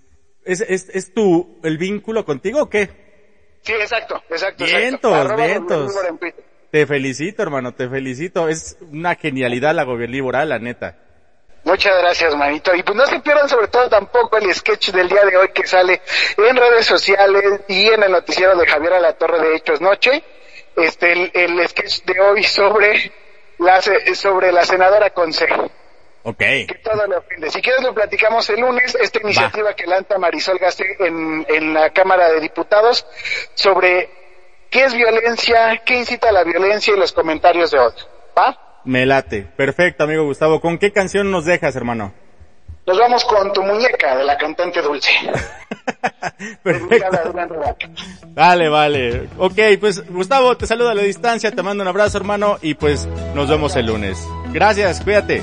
[0.43, 3.59] ¿es, es, es tu, el vínculo contigo o qué?
[3.61, 4.63] Sí, exacto, exacto.
[4.63, 5.35] Vientos, exacto.
[5.43, 5.95] Vientos.
[6.07, 6.54] en Twitter.
[6.75, 8.49] Te felicito, hermano, te felicito.
[8.49, 10.97] Es una genialidad la gobernívora, la neta.
[11.63, 12.75] Muchas gracias, manito.
[12.75, 15.65] Y pues no se pierdan sobre todo tampoco el sketch del día de hoy que
[15.65, 16.01] sale
[16.35, 20.21] en redes sociales y en el noticiero de Javier Alatorre de Hechos Noche.
[20.75, 23.09] Este, el, el sketch de hoy sobre
[23.59, 25.47] la, sobre la senadora Conce.
[26.23, 26.39] Ok.
[26.39, 27.51] Que todo lo ofende.
[27.51, 31.91] Si quieres lo platicamos el lunes, esta iniciativa que lanza Marisol Gasté en, en la
[31.91, 33.07] Cámara de Diputados
[33.53, 34.24] sobre
[34.75, 38.05] qué es violencia, qué incita a la violencia y los comentarios de odio.
[38.37, 38.81] ¿Va?
[38.83, 39.47] Me late.
[39.55, 40.59] Perfecto, amigo Gustavo.
[40.59, 42.13] ¿Con qué canción nos dejas, hermano?
[42.85, 45.09] Nos vamos con tu muñeca de la cantante Dulce.
[46.63, 47.33] Perfecto.
[48.33, 49.29] Vale, vale.
[49.37, 53.07] Ok, pues Gustavo, te saludo a la distancia, te mando un abrazo, hermano, y pues
[53.33, 54.27] nos vemos el lunes.
[54.51, 55.41] Gracias, cuídate.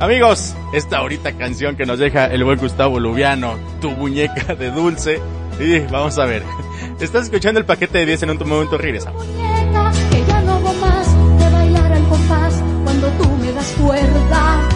[0.00, 5.18] Amigos, esta ahorita canción que nos deja el buen Gustavo Lubiano, tu muñeca de dulce.
[5.60, 6.42] Y vamos a ver.
[7.00, 9.24] Estás escuchando el paquete de 10 en un momento regresamos.
[9.24, 14.68] que ya no hago más de bailar al compás cuando tú me das cuerda.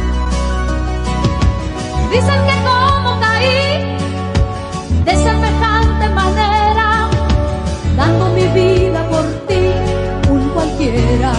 [2.10, 3.96] Dicen que como caí
[5.04, 7.08] de semejante manera,
[7.96, 11.32] dando mi vida por ti, un cualquiera.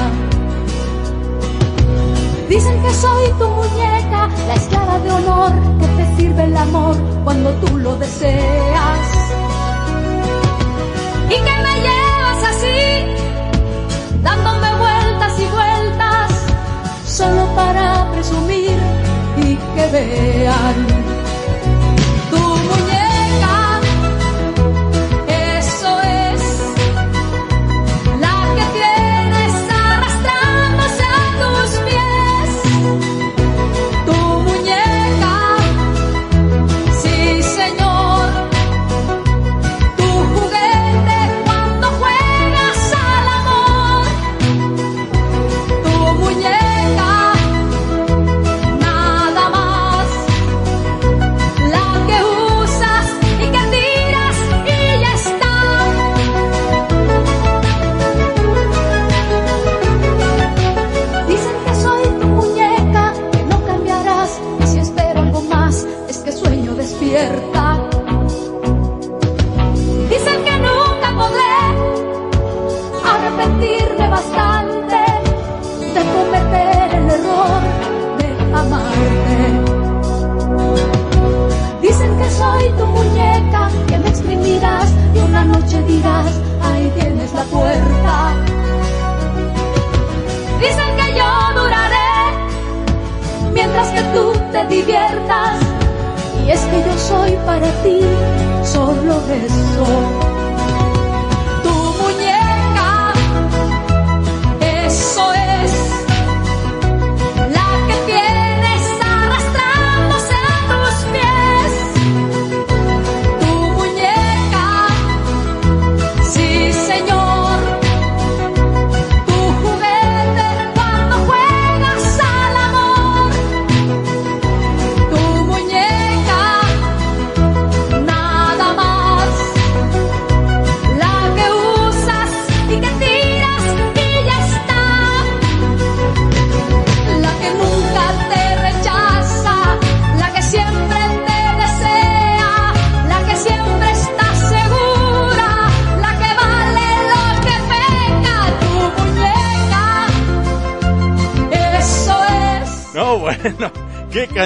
[2.50, 7.52] Dicen que soy tu muñeca, la esclava de honor que te sirve el amor cuando
[7.56, 9.23] tú lo deseas
[11.34, 12.82] y que me llevas así,
[14.22, 16.32] dándome vueltas y vueltas,
[17.06, 18.78] solo para presumir
[19.38, 21.13] y que vean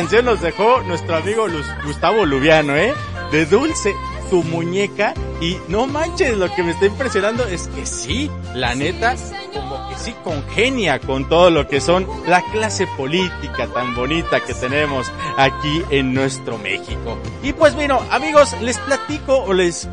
[0.07, 2.93] canción nos dejó nuestro amigo Luz- Gustavo Lubiano, ¿eh?
[3.29, 3.93] De Dulce,
[4.29, 5.13] tu muñeca.
[5.41, 9.15] Y no manches, lo que me está impresionando es que sí, la neta,
[9.53, 14.53] como que sí congenia con todo lo que son la clase política tan bonita que
[14.53, 17.17] tenemos aquí en nuestro México.
[17.43, 19.89] Y pues bueno, amigos, les platico o les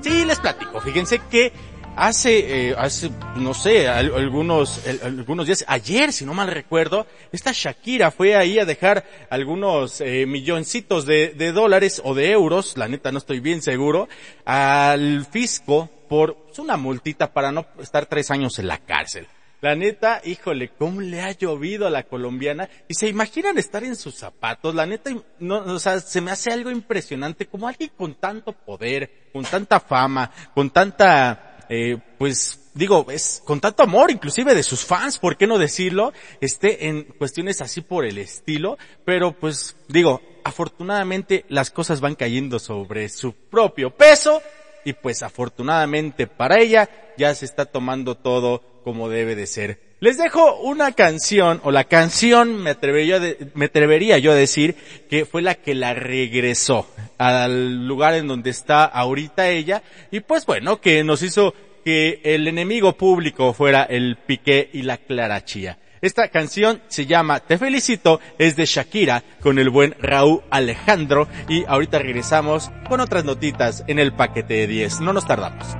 [0.00, 0.80] Sí, les platico.
[0.80, 1.52] Fíjense que
[1.96, 3.10] hace, eh, hace,
[3.40, 8.58] no sé, al- algunos, algunos días, ayer, si no mal recuerdo, esta Shakira fue ahí
[8.58, 13.40] a dejar algunos eh, milloncitos de, de dólares o de euros, la neta no estoy
[13.40, 14.08] bien seguro,
[14.44, 19.26] al fisco por una multita para no estar tres años en la cárcel.
[19.62, 22.68] La neta, híjole, cómo le ha llovido a la colombiana.
[22.88, 24.74] Y se imaginan estar en sus zapatos.
[24.74, 29.28] La neta, no, o sea, se me hace algo impresionante como alguien con tanto poder,
[29.34, 34.84] con tanta fama, con tanta, eh, pues, digo, es con tanto amor, inclusive de sus
[34.84, 36.12] fans, ¿por qué no decirlo?
[36.40, 38.78] Esté en cuestiones así por el estilo.
[39.04, 44.42] Pero pues, digo, afortunadamente las cosas van cayendo sobre su propio peso
[44.84, 49.90] y pues afortunadamente para ella ya se está tomando todo como debe de ser.
[50.00, 53.20] Les dejo una canción, o la canción me atrevería,
[53.52, 54.74] me atrevería yo a decir
[55.10, 56.86] que fue la que la regresó
[57.18, 61.52] al lugar en donde está ahorita ella y pues bueno, que nos hizo
[61.84, 65.78] que el enemigo público fuera el Piqué y la Clara Chía.
[66.02, 71.64] Esta canción se llama Te felicito, es de Shakira con el buen Raúl Alejandro y
[71.66, 75.00] ahorita regresamos con otras notitas en el paquete de 10.
[75.00, 75.76] No nos tardamos.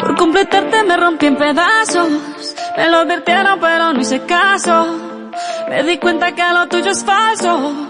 [0.00, 2.54] Por completarte me rompí en pedazos.
[2.76, 5.30] Me lo advirtieron pero no hice caso.
[5.70, 7.89] Me di cuenta que lo tuyo es falso.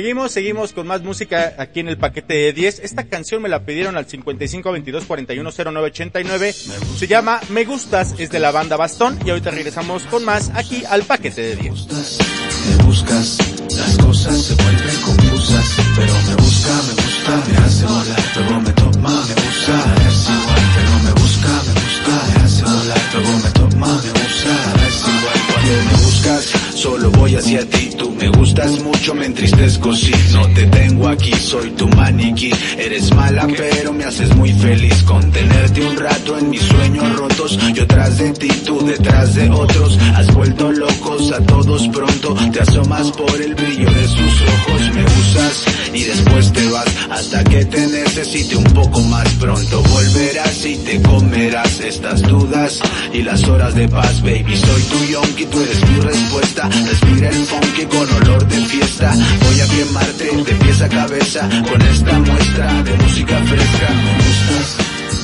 [0.00, 2.78] Seguimos, seguimos con más música aquí en el paquete de 10.
[2.78, 6.52] Esta canción me la pidieron al 55 22 41 09 89.
[6.54, 9.18] Se llama Me Gustas, es de la banda Bastón.
[9.26, 11.86] Y ahorita regresamos con más aquí al paquete de 10.
[11.90, 13.36] Me buscas,
[13.76, 18.72] las cosas se vuelven confusas, pero me busca, me gusta, me hace volar, luego me
[18.72, 23.50] toma, me gusta, es igual, pero me busca, me gusta, me hace volar, luego me
[23.50, 27.90] toma, me gusta, es igual, cuando me buscas, solo voy hacia ti.
[27.96, 31.32] Tú me gustas mucho, me entristezco si no te tengo aquí.
[31.32, 35.02] Soy tu maniquí, eres mala pero me haces muy feliz.
[35.04, 39.50] Con tenerte un rato en mis sueños rotos, yo tras de ti, tú detrás de
[39.50, 39.98] otros.
[40.14, 44.94] Has vuelto locos a todos pronto, te asomas por el brillo de sus ojos.
[44.94, 49.82] Me usas y después te vas hasta que te necesite un poco más pronto.
[49.82, 52.80] Volverás y te comerás estas dudas
[53.12, 54.56] y las horas de paz, baby.
[54.56, 55.00] Soy tu
[55.40, 56.68] yonki, tú eres mi respuesta.
[56.68, 59.14] Respira el funky con olor de fiesta.
[59.42, 63.88] Voy a quemarte de pies a cabeza con esta muestra de música fresca.
[64.04, 64.76] Me gustas,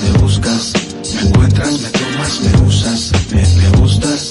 [0.02, 0.72] me buscas,
[1.14, 4.30] me encuentras, me tomas, me usas, me, me gustas,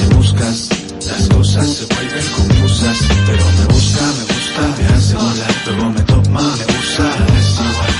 [0.00, 0.68] me buscas.
[1.04, 6.00] Las cosas se vuelven confusas, pero me busca, me gusta, me hace volar, luego me
[6.00, 7.10] toma, me usa,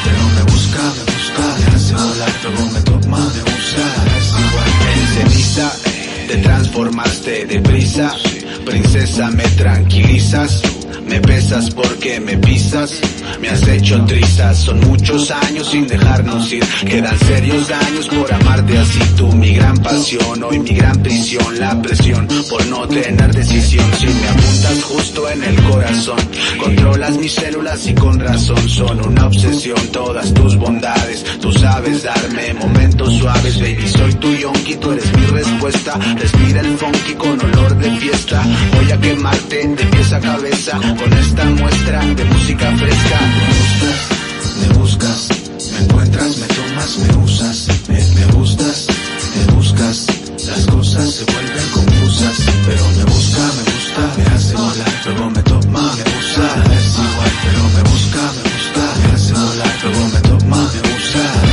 [0.05, 3.84] pero me busca, me gusta, me hace volar, luego me toma, me usa,
[6.75, 8.13] te transformaste deprisa,
[8.65, 10.61] princesa me tranquilizas.
[11.07, 12.99] Me besas porque me pisas,
[13.41, 14.59] me has hecho trizas.
[14.59, 16.65] Son muchos años sin dejarnos ir.
[16.87, 19.01] Quedan serios daños por amarte así.
[19.17, 21.59] Tú, mi gran pasión, hoy mi gran prisión.
[21.59, 23.85] La presión por no tener decisión.
[23.99, 26.19] Si me apuntas justo en el corazón,
[26.59, 29.79] controlas mis células y con razón son una obsesión.
[29.93, 33.89] Todas tus bondades, tú sabes darme momentos suaves, baby.
[33.89, 35.99] Soy tu yonki, tú eres mi respuesta.
[36.19, 38.45] Respira el funky con olor de fiesta.
[38.75, 43.24] Voy a quemarte de pies a cabeza con esta muestra de música fresca.
[43.25, 44.01] Me buscas,
[44.61, 45.29] me buscas,
[45.73, 48.87] me encuentras, me tomas, me usas, me, gustas,
[49.37, 50.07] me buscas.
[50.47, 55.43] Las cosas se vuelven confusas, pero me busca, me gusta, me hace volar, luego me
[55.43, 60.21] toma, me usa, es igual, pero me busca, me gusta, me hace volar, luego me
[60.21, 61.44] toma, me usa.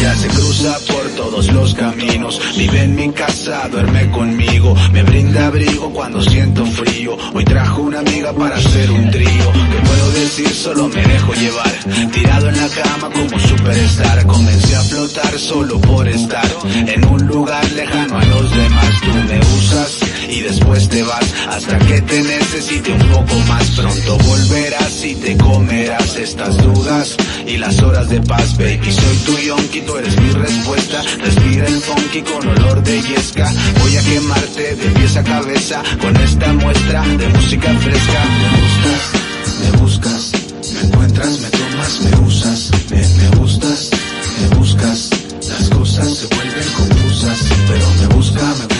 [0.00, 5.48] Ella se cruza por todos los caminos, vive en mi casa, duerme conmigo, me brinda
[5.48, 7.18] abrigo cuando siento frío.
[7.34, 12.10] Hoy trajo una amiga para hacer un trío, que puedo decir solo me dejo llevar,
[12.12, 16.48] tirado en la cama como superstar, comencé a flotar solo por estar
[16.86, 19.00] en un lugar lejano a los demás.
[19.02, 24.18] Tú me usas y después te vas hasta que te necesite un poco más pronto.
[24.18, 27.16] Volverás y te comerás estas dudas
[27.46, 28.92] y las horas de paz, baby.
[28.92, 31.02] Soy tu yonki, tú eres mi respuesta.
[31.22, 33.52] Respira el funky con olor de yesca.
[33.80, 38.24] Voy a quemarte de pies a cabeza con esta muestra de música fresca.
[38.40, 39.02] Me buscas,
[39.60, 40.32] me buscas,
[40.74, 43.90] me encuentras, me tomas, me usas, me, me gustas,
[44.40, 45.10] me buscas.
[45.48, 48.79] Las cosas se vuelven confusas, pero me busca, me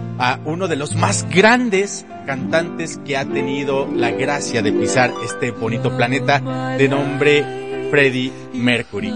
[0.21, 5.49] a uno de los más grandes cantantes que ha tenido la gracia de pisar este
[5.49, 7.43] bonito planeta de nombre
[7.89, 9.11] Freddie Mercury.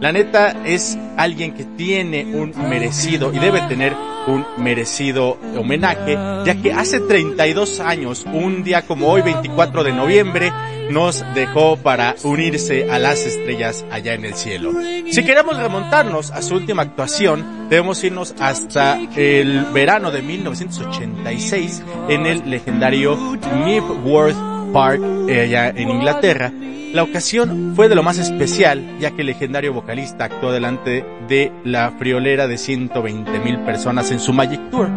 [0.00, 3.94] La neta es alguien que tiene un merecido y debe tener
[4.26, 10.52] un merecido homenaje, ya que hace 32 años, un día como hoy, 24 de noviembre,
[10.90, 14.72] nos dejó para unirse a las estrellas allá en el cielo.
[15.10, 22.26] Si queremos remontarnos a su última actuación, debemos irnos hasta el verano de 1986 en
[22.26, 24.36] el legendario Knebworth
[24.72, 26.52] Park eh, allá en Inglaterra.
[26.92, 31.52] La ocasión fue de lo más especial, ya que el legendario vocalista actuó delante de
[31.62, 34.88] la friolera de 120 mil personas en su Magic Tour.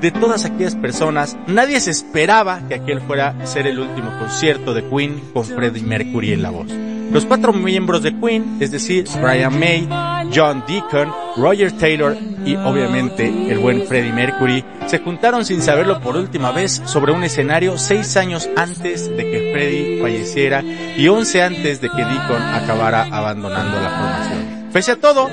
[0.00, 4.88] De todas aquellas personas, nadie se esperaba que aquel fuera ser el último concierto de
[4.88, 6.68] Queen con Freddie Mercury en la voz.
[7.12, 9.88] Los cuatro miembros de Queen, es decir, Brian May,
[10.32, 16.16] John Deacon, Roger Taylor y obviamente el buen Freddie Mercury, se juntaron sin saberlo por
[16.16, 21.80] última vez sobre un escenario seis años antes de que Freddie falleciera y once antes
[21.80, 24.68] de que Deacon acabara abandonando la formación.
[24.72, 25.28] Pese a todo,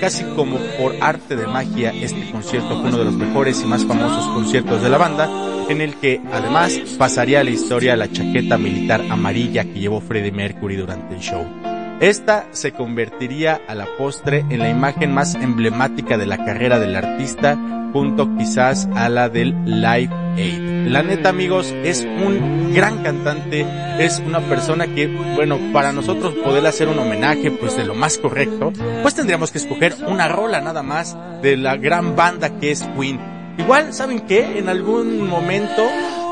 [0.00, 3.84] casi como por arte de magia, este concierto fue uno de los mejores y más
[3.84, 5.28] famosos conciertos de la banda,
[5.68, 10.32] en el que además pasaría a la historia la chaqueta militar amarilla que llevó Freddie
[10.32, 11.75] Mercury durante el show.
[12.00, 16.94] Esta se convertiría a la postre en la imagen más emblemática de la carrera del
[16.94, 17.58] artista,
[17.94, 20.88] junto quizás a la del Live Aid.
[20.88, 23.66] La neta, amigos, es un gran cantante,
[23.98, 28.18] es una persona que, bueno, para nosotros poder hacer un homenaje, pues de lo más
[28.18, 32.82] correcto, pues tendríamos que escoger una rola nada más de la gran banda que es
[32.94, 33.18] Queen.
[33.56, 34.58] Igual, ¿saben qué?
[34.58, 35.82] En algún momento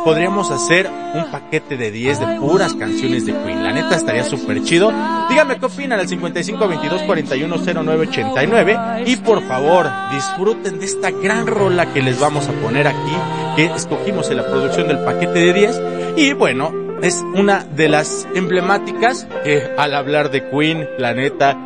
[0.05, 3.63] podríamos hacer un paquete de 10 de puras canciones de Queen.
[3.65, 4.93] La neta estaría súper chido.
[5.29, 11.11] Dígame qué opinan al 55 22 41 09 89 y por favor disfruten de esta
[11.11, 13.17] gran rola que les vamos a poner aquí
[13.57, 15.83] que escogimos en la producción del paquete de 10
[16.17, 21.57] y bueno, es una de las emblemáticas que al hablar de Queen, la neta,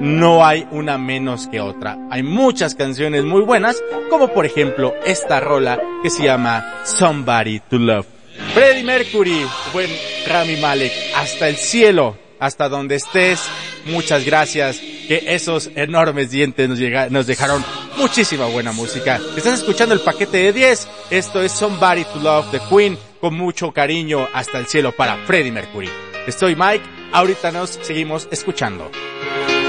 [0.00, 1.96] no hay una menos que otra.
[2.10, 7.78] Hay muchas canciones muy buenas, como por ejemplo esta rola que se llama Somebody to
[7.78, 8.06] Love.
[8.52, 9.90] Freddie Mercury, buen
[10.26, 13.40] Rami Malek, hasta el cielo, hasta donde estés,
[13.86, 17.64] muchas gracias, que esos enormes dientes nos, llega- nos dejaron
[17.96, 19.20] muchísima buena música.
[19.36, 23.70] Estás escuchando el paquete de 10, esto es Somebody to Love de Queen, con mucho
[23.72, 25.88] cariño hasta el cielo para Freddie Mercury.
[26.26, 28.90] Estoy Mike, ahorita nos seguimos escuchando.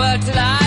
[0.00, 0.59] worked life.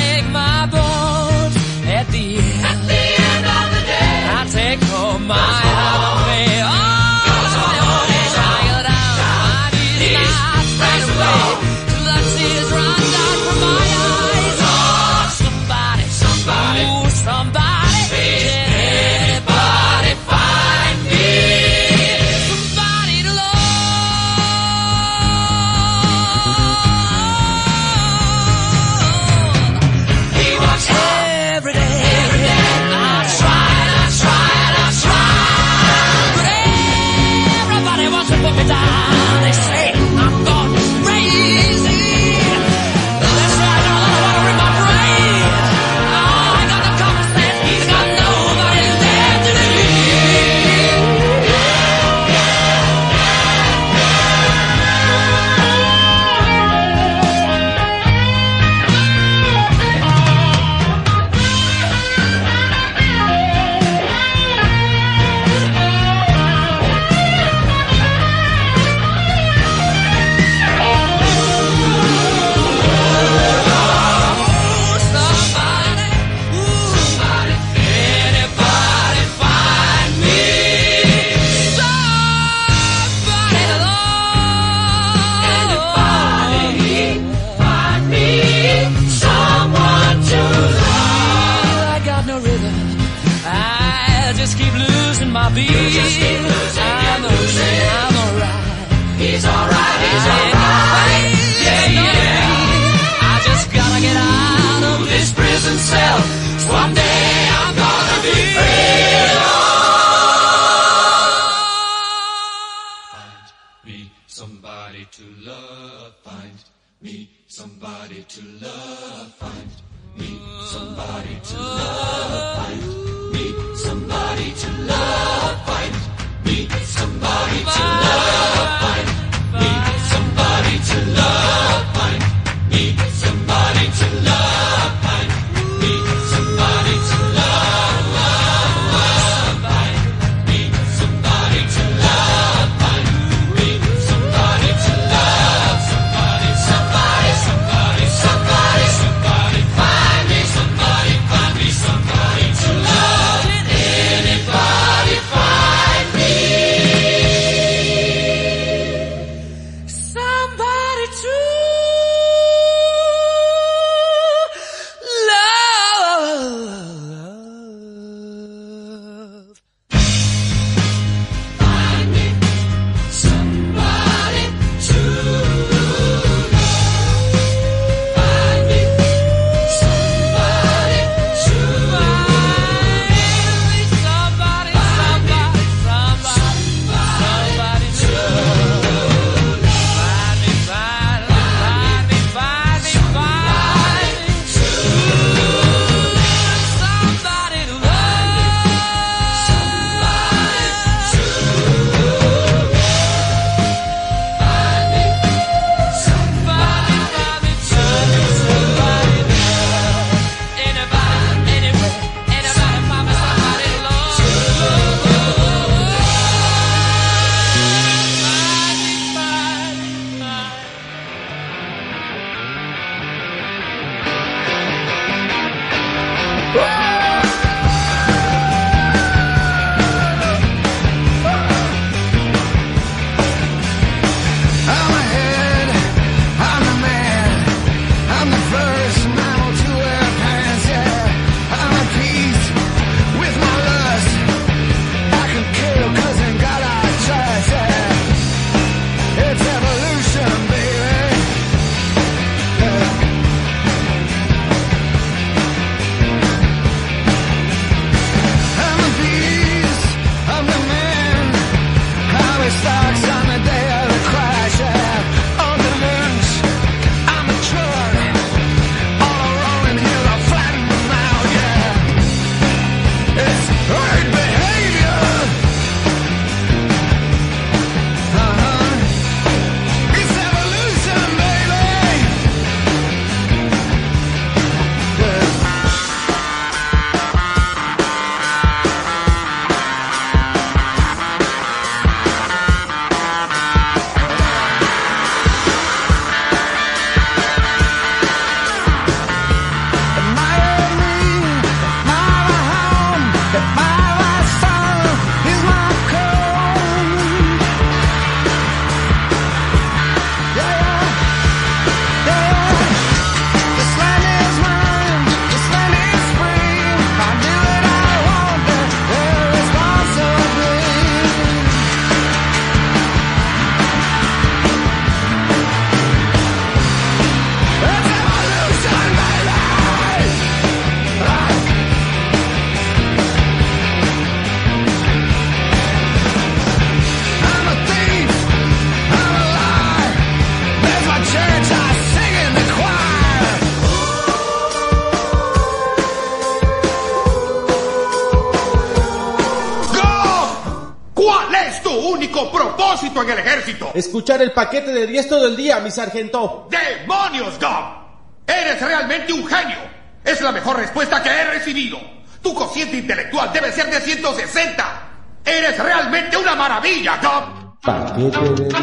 [353.03, 353.71] En el ejército?
[353.73, 356.47] Escuchar el paquete de 10 todo el día, mi sargento.
[356.49, 357.83] ¡Demonios, Gob!
[358.27, 359.57] ¡Eres realmente un genio!
[360.03, 361.79] Es la mejor respuesta que he recibido.
[362.21, 364.89] Tu cociente intelectual debe ser de 160.
[365.25, 367.59] ¡Eres realmente una maravilla, Gob!
[367.61, 368.53] Paquete de 10.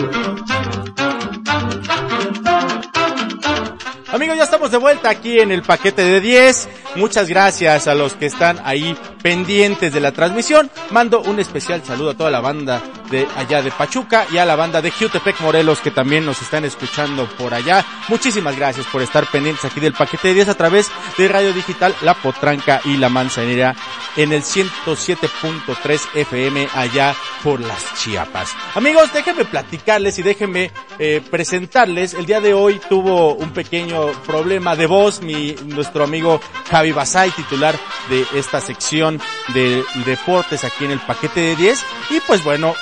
[4.13, 6.69] Amigos, ya estamos de vuelta aquí en el paquete de 10.
[6.97, 10.69] Muchas gracias a los que están ahí pendientes de la transmisión.
[10.91, 14.57] Mando un especial saludo a toda la banda de allá de Pachuca y a la
[14.57, 17.85] banda de Jutepec Morelos que también nos están escuchando por allá.
[18.09, 21.95] Muchísimas gracias por estar pendientes aquí del paquete de 10 a través de Radio Digital
[22.03, 23.75] La Potranca y La Manzanera
[24.17, 28.55] en el 107.3 FM allá por las Chiapas.
[28.75, 32.15] Amigos, déjenme platicarles y déjenme eh, presentarles.
[32.15, 36.41] El día de hoy tuvo un pequeño problema de voz mi nuestro amigo
[36.71, 39.21] Javi Basay, titular de esta sección
[39.55, 41.85] de deportes aquí en el paquete de 10.
[42.11, 42.75] Y pues bueno,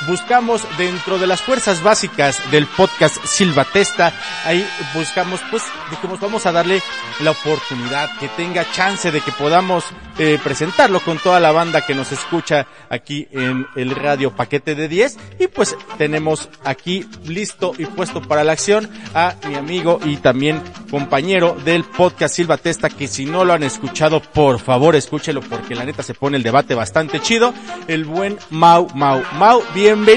[0.76, 4.12] dentro de las fuerzas básicas del podcast Silvatesta,
[4.44, 6.82] ahí buscamos pues dijimos vamos a darle
[7.20, 9.84] la oportunidad, que tenga chance de que podamos
[10.18, 14.88] eh, presentarlo con toda la banda que nos escucha aquí en el radio paquete de
[14.88, 20.16] 10 y pues tenemos aquí listo y puesto para la acción a mi amigo y
[20.16, 25.40] también compañero del podcast Silva Testa que si no lo han escuchado por favor escúchelo
[25.40, 27.54] porque la neta se pone el debate bastante chido.
[27.86, 29.22] El buen Mau Mau.
[29.38, 30.07] Mau bienvenido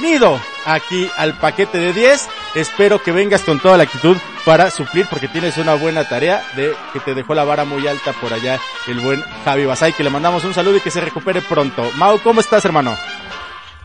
[0.66, 4.16] aquí al paquete de 10 espero que vengas con toda la actitud
[4.46, 8.14] para suplir porque tienes una buena tarea de que te dejó la vara muy alta
[8.14, 11.42] por allá el buen Javi Basay que le mandamos un saludo y que se recupere
[11.42, 11.84] pronto.
[11.96, 12.96] Mau ¿cómo estás hermano?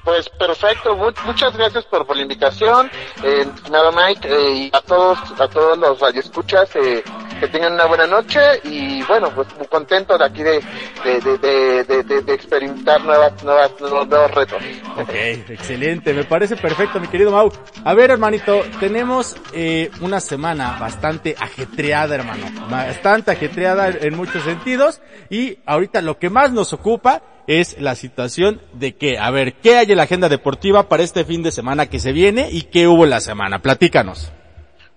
[0.04, 2.88] Pues perfecto, mu- muchas gracias por, por la invitación,
[3.24, 7.02] eh, nada Mike, eh, y a todos, a todos los radioescuchas, eh,
[7.40, 10.62] que tengan una buena noche y bueno, pues muy contento de aquí de,
[11.04, 14.62] de, de, de, de- de- de experimentar nuevas, nuevas, nuevos, nuevos retos.
[14.98, 15.10] Ok,
[15.50, 17.50] excelente, me parece perfecto, mi querido Mau.
[17.84, 22.46] A ver, hermanito, tenemos eh, una semana bastante ajetreada, hermano.
[22.70, 25.00] Bastante ajetreada en muchos sentidos.
[25.28, 29.76] Y ahorita lo que más nos ocupa es la situación de que, a ver, ¿qué
[29.76, 32.88] hay en la agenda deportiva para este fin de semana que se viene y qué
[32.88, 33.60] hubo en la semana?
[33.60, 34.32] Platícanos.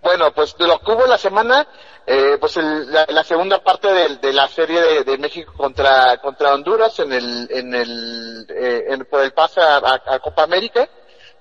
[0.02, 1.68] Bueno, pues de lo que hubo la semana,
[2.12, 6.18] eh, pues el- la, la segunda parte de, de la serie de, de México contra
[6.18, 10.90] contra Honduras en el en el eh, en- por el pase a, a- Copa América,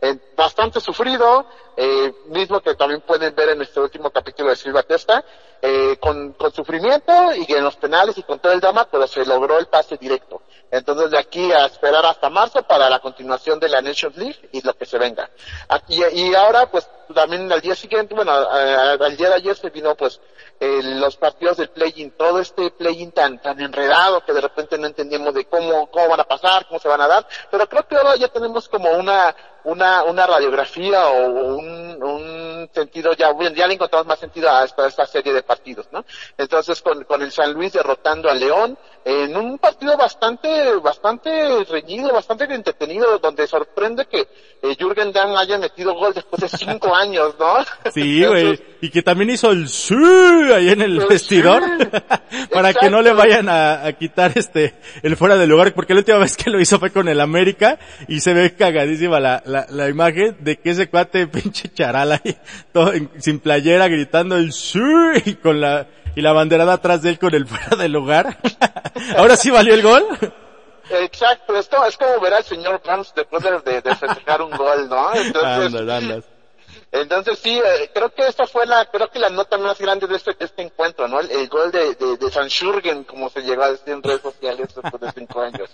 [0.02, 1.46] eh, bastante sufrido,
[1.76, 5.24] eh, mismo que también pueden ver en este último capítulo de Silva Testa,
[5.62, 9.24] eh, con, con sufrimiento y en los penales y con todo el drama, pero se
[9.24, 10.42] logró el pase directo.
[10.70, 14.60] Entonces de aquí a esperar hasta marzo para la continuación de la Nations League y
[14.60, 15.30] lo que se venga.
[15.68, 19.94] Aquí, y ahora pues también al día siguiente, bueno, al día de ayer se vino
[19.96, 20.20] pues
[20.60, 24.86] eh, los partidos del play-in, todo este play-in tan, tan enredado que de repente no
[24.86, 27.96] entendíamos de cómo, cómo van a pasar, cómo se van a dar, pero creo que
[27.96, 29.34] ahora ya tenemos como una,
[29.64, 34.64] una, una radiografía o un, un sentido ya, bueno, ya le encontramos más sentido a
[34.64, 36.04] esta, esta serie de partidos, ¿no?
[36.36, 42.12] Entonces con, con el San Luis derrotando a León en un partido bastante, bastante reñido,
[42.12, 44.20] bastante entretenido, donde sorprende que
[44.62, 47.54] eh, Jürgen Damm haya metido gol después de cinco años, ¿no?
[47.92, 48.60] Sí, güey.
[48.80, 49.94] Y que también hizo el sí
[50.54, 51.62] ahí en el El vestidor.
[52.30, 52.46] sí.
[52.52, 55.72] para que no le vayan a, a quitar este, el fuera de lugar.
[55.74, 57.78] Porque la última vez que lo hizo fue con el América
[58.08, 62.36] y se ve cagadísima la, la, la imagen de que ese cuate pinche charal ahí,
[62.72, 64.80] todo sin playera gritando el sí
[65.24, 68.38] y con la, y la banderada atrás de él con el fuera de lugar.
[69.16, 70.04] Ahora sí valió el gol.
[70.90, 74.88] Exacto, esto es como ver al señor Browns después de, de, de festejar un gol,
[74.88, 75.14] ¿no?
[75.14, 76.24] Entonces, Andas, andas.
[76.92, 80.16] Entonces sí, eh, creo que esta fue la, creo que la nota más grande de
[80.16, 81.20] este, de este encuentro, ¿no?
[81.20, 84.74] El, gol de, de, de San Schurgen, como se llegó a decir en redes sociales
[84.74, 85.70] después de cinco años.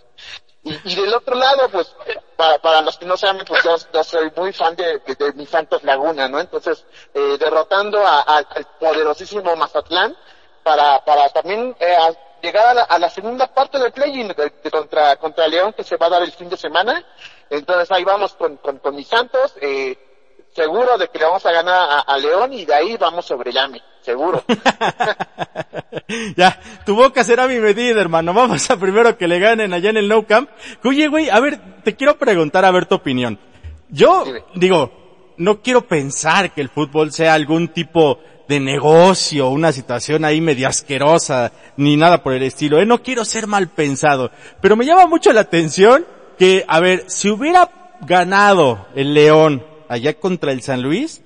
[0.62, 1.94] Y, y del otro lado, pues,
[2.36, 5.46] para, para los que no saben, pues yo, soy muy fan de, de, de mi
[5.46, 6.40] Santos Laguna, ¿no?
[6.40, 10.16] Entonces, eh, derrotando a- a- al poderosísimo Mazatlán,
[10.62, 11.96] para, para también eh,
[12.42, 16.10] llegar a la, segunda parte del play-in de contra, contra León que se va a
[16.10, 17.04] dar el fin de semana.
[17.50, 19.96] Entonces ahí vamos con, con, con mis Santos, eh,
[20.54, 23.50] seguro de que le vamos a ganar a, a León y de ahí vamos sobre
[23.50, 24.44] el AME, seguro.
[26.36, 28.32] ya, tu boca será mi medida, hermano.
[28.32, 30.48] Vamos a primero que le ganen allá en el No Camp.
[30.84, 33.38] Oye, güey, a ver, te quiero preguntar a ver tu opinión.
[33.88, 34.44] Yo, Dime.
[34.54, 34.92] digo,
[35.38, 40.68] no quiero pensar que el fútbol sea algún tipo de negocio, una situación ahí medio
[40.68, 42.86] asquerosa, ni nada por el estilo, ¿eh?
[42.86, 44.30] No quiero ser mal pensado.
[44.60, 46.06] Pero me llama mucho la atención
[46.38, 51.22] que, a ver, si hubiera ganado el León allá contra el San Luis,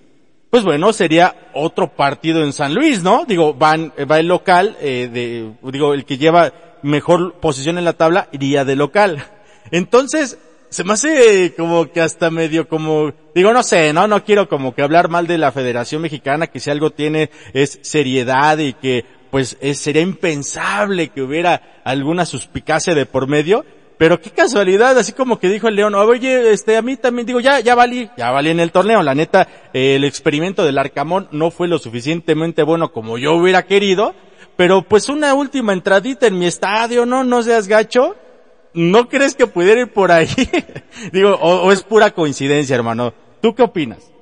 [0.51, 3.25] pues bueno, sería otro partido en San Luis, ¿no?
[3.27, 6.53] Digo, van, eh, va el local, eh, de, digo, el que lleva
[6.83, 9.23] mejor posición en la tabla iría de local.
[9.71, 10.39] Entonces,
[10.71, 14.75] se me hace como que hasta medio como, digo, no sé, no, no quiero como
[14.75, 19.05] que hablar mal de la Federación Mexicana, que si algo tiene es seriedad y que
[19.31, 23.65] pues es- sería impensable que hubiera alguna suspicacia de por medio,
[23.99, 27.41] pero qué casualidad, así como que dijo el León, oye, este, a mí también digo,
[27.41, 31.51] ya, ya valí, ya valí en el torneo, la neta, el experimento del Arcamón no
[31.51, 34.15] fue lo suficientemente bueno como yo hubiera querido,
[34.57, 38.15] pero pues una última entradita en mi estadio, no, no seas gacho,
[38.73, 40.29] ¿no crees que pudiera ir por ahí?
[41.13, 44.13] digo, o, o es pura coincidencia, hermano, ¿tú qué opinas?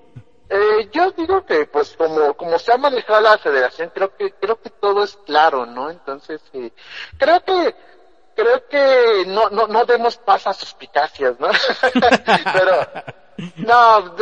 [0.48, 4.60] Eh, yo digo que, pues, como, como se ha manejado la federación, creo que, creo
[4.60, 5.90] que todo es claro, ¿no?
[5.90, 6.70] Entonces, eh,
[7.18, 7.74] creo que,
[8.36, 11.48] creo que no, no, no demos paso a suspicacias, ¿no?
[12.52, 12.86] Pero,
[13.56, 14.14] no,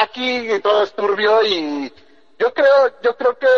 [0.00, 1.92] aquí todo es turbio y
[2.38, 3.48] yo creo, yo creo que,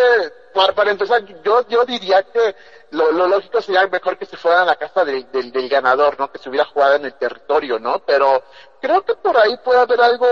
[0.54, 2.54] para, para empezar, yo, yo diría que
[2.90, 6.18] lo, lo lógico sería mejor que se fuera a la casa del, del, del ganador,
[6.18, 6.30] ¿no?
[6.32, 7.98] Que se hubiera jugado en el territorio, ¿no?
[8.00, 8.42] Pero
[8.80, 10.26] creo que por ahí puede haber algo,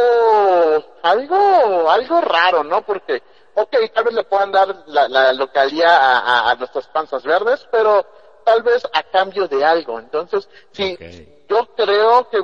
[1.02, 2.82] algo, algo raro, ¿no?
[2.82, 3.22] Porque,
[3.54, 7.66] ok, tal vez le puedan dar la, la localía a, a, a nuestras panzas verdes,
[7.70, 8.06] pero
[8.46, 9.98] tal vez a cambio de algo.
[9.98, 10.96] Entonces, sí,
[11.48, 12.38] yo creo que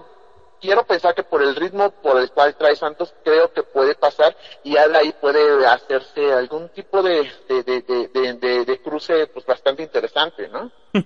[0.60, 4.36] quiero pensar que por el ritmo por el cual trae Santos, creo que puede pasar
[4.64, 9.84] y ya de ahí puede hacerse algún tipo de, de, de, de, cruce pues bastante
[9.84, 10.70] interesante, ¿no?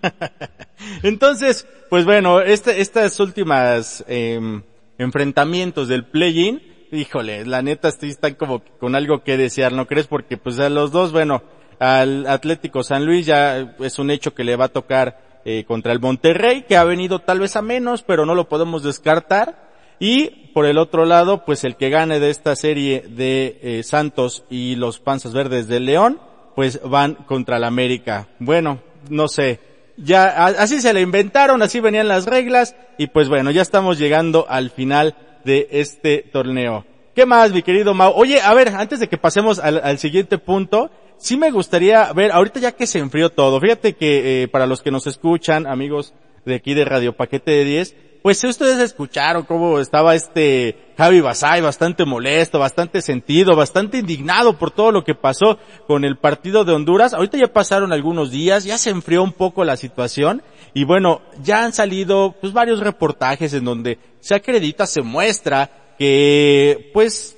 [1.03, 4.63] Entonces, pues bueno, este, estas últimas em,
[4.99, 10.07] enfrentamientos del play-in, híjole, la neta sí están como con algo que desear, ¿no crees?
[10.07, 11.43] Porque pues a los dos, bueno,
[11.79, 15.93] al Atlético San Luis ya es un hecho que le va a tocar eh, contra
[15.93, 19.67] el Monterrey, que ha venido tal vez a menos, pero no lo podemos descartar.
[19.99, 24.45] Y por el otro lado, pues el que gane de esta serie de eh, Santos
[24.51, 26.21] y los Panzas Verdes del León,
[26.57, 28.29] pues van contra la América.
[28.39, 29.61] Bueno, no sé.
[29.97, 34.47] Ya, así se le inventaron, así venían las reglas, y pues bueno, ya estamos llegando
[34.49, 36.85] al final de este torneo.
[37.15, 38.13] ¿Qué más, mi querido Mau?
[38.15, 42.33] Oye, a ver, antes de que pasemos al, al siguiente punto, sí me gustaría ver,
[42.33, 46.15] ahorita ya que se enfrió todo, fíjate que eh, para los que nos escuchan, amigos
[46.45, 51.21] de aquí de Radio Paquete de 10, pues si ustedes escucharon cómo estaba este Javi
[51.21, 56.65] Basay bastante molesto, bastante sentido, bastante indignado por todo lo que pasó con el partido
[56.65, 57.15] de Honduras.
[57.15, 60.43] Ahorita ya pasaron algunos días, ya se enfrió un poco la situación
[60.75, 66.91] y bueno, ya han salido pues varios reportajes en donde se acredita, se muestra que
[66.93, 67.36] pues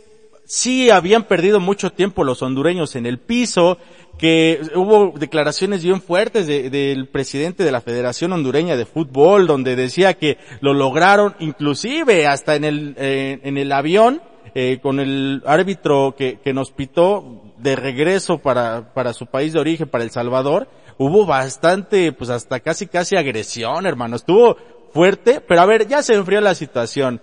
[0.49, 3.77] sí habían perdido mucho tiempo los hondureños en el piso,
[4.19, 9.77] que hubo declaraciones bien fuertes de- del presidente de la Federación Hondureña de Fútbol, donde
[9.77, 14.21] decía que lo lograron, inclusive hasta en el, eh, en el avión,
[14.55, 19.61] eh, con el árbitro que, que nos pitó de regreso para, para su país de
[19.61, 24.17] origen, para El Salvador, hubo bastante, pues hasta casi casi agresión, hermano.
[24.17, 24.57] Estuvo
[24.93, 27.21] fuerte, pero a ver, ya se enfrió la situación.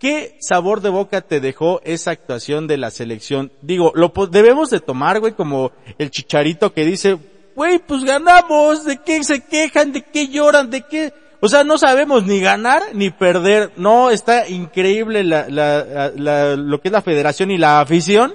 [0.00, 3.52] ¿Qué sabor de boca te dejó esa actuación de la selección?
[3.60, 7.18] Digo, lo debemos de tomar, güey, como el chicharito que dice,
[7.54, 9.92] güey, pues ganamos, ¿de qué se quejan?
[9.92, 10.70] ¿De qué lloran?
[10.70, 11.12] ¿De qué?
[11.42, 13.72] O sea, no sabemos ni ganar ni perder.
[13.76, 18.34] No, está increíble la, la, la- lo que es la federación y la afición.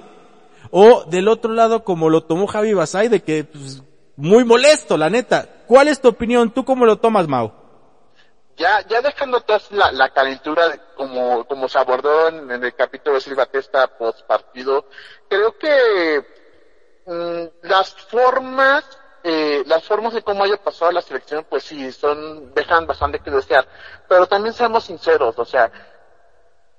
[0.70, 3.82] O del otro lado, como lo tomó Javi Basay, de que, pues,
[4.16, 5.48] muy molesto, la neta.
[5.66, 6.50] ¿Cuál es tu opinión?
[6.52, 7.52] ¿Tú cómo lo tomas, Mau?
[8.56, 13.16] Ya, ya dejando atrás la, la calentura como, como se abordó en, en el capítulo
[13.16, 14.86] de Silva Testa post partido,
[15.28, 16.24] creo que
[17.04, 18.84] mm, las formas,
[19.22, 23.30] eh, las formas de cómo haya pasado la selección, pues sí, son, dejan bastante que
[23.30, 23.68] desear.
[24.08, 25.70] Pero también seamos sinceros, o sea,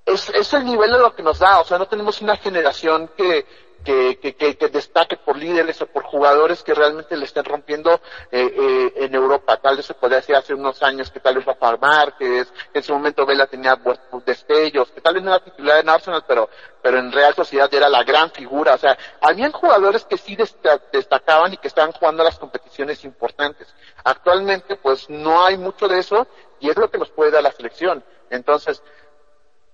[0.03, 3.11] es, es el nivel de lo que nos da, o sea, no tenemos una generación
[3.15, 3.45] que,
[3.83, 7.93] que, que, que, que destaque por líderes o por jugadores que realmente le estén rompiendo
[8.31, 9.57] eh, eh, en Europa.
[9.57, 12.83] Tal vez se podría decir hace unos años que tal vez Rafa Márquez, que en
[12.83, 13.79] su momento Vela tenía
[14.25, 16.49] destellos, que tal vez no era titular en Arsenal, pero,
[16.81, 18.73] pero en Real Sociedad era la gran figura.
[18.75, 23.03] O sea, habían jugadores que sí desta- destacaban y que estaban jugando a las competiciones
[23.05, 23.73] importantes.
[24.03, 26.27] Actualmente, pues no hay mucho de eso
[26.59, 28.03] y es lo que nos puede dar la selección.
[28.29, 28.81] Entonces,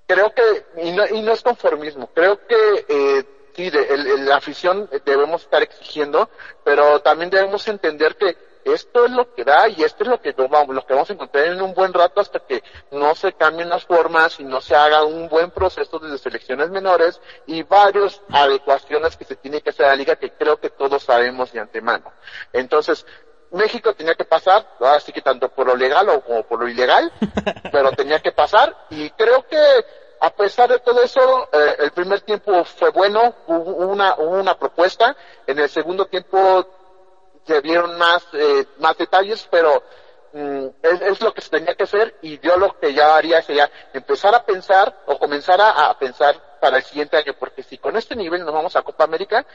[0.06, 3.26] creo que, y no, y no es conformismo, creo que eh,
[3.56, 6.30] sí, de, el- el- la afición debemos estar exigiendo,
[6.64, 8.36] pero también debemos entender que
[8.66, 11.14] esto es lo que da y esto es lo que vamos, lo que vamos a
[11.14, 14.74] encontrar en un buen rato hasta que no se cambien las formas y no se
[14.74, 19.86] haga un buen proceso desde selecciones menores y varias adecuaciones que se tiene que hacer
[19.86, 22.14] a la liga que creo que todos sabemos de antemano.
[22.54, 23.06] Entonces,
[23.52, 27.12] México tenía que pasar, así que tanto por lo legal o como por lo ilegal,
[27.72, 29.58] pero tenía que pasar y creo que
[30.24, 34.58] a pesar de todo eso, eh, el primer tiempo fue bueno, hubo una, hubo una
[34.58, 36.66] propuesta, en el segundo tiempo
[37.46, 39.84] se vieron más, eh, más detalles, pero
[40.32, 43.70] mm, es, lo que se tenía que hacer y yo lo que ya haría sería
[43.92, 47.98] empezar a pensar o comenzar a, a pensar para el siguiente año, porque si con
[47.98, 49.46] este nivel nos vamos a Copa América,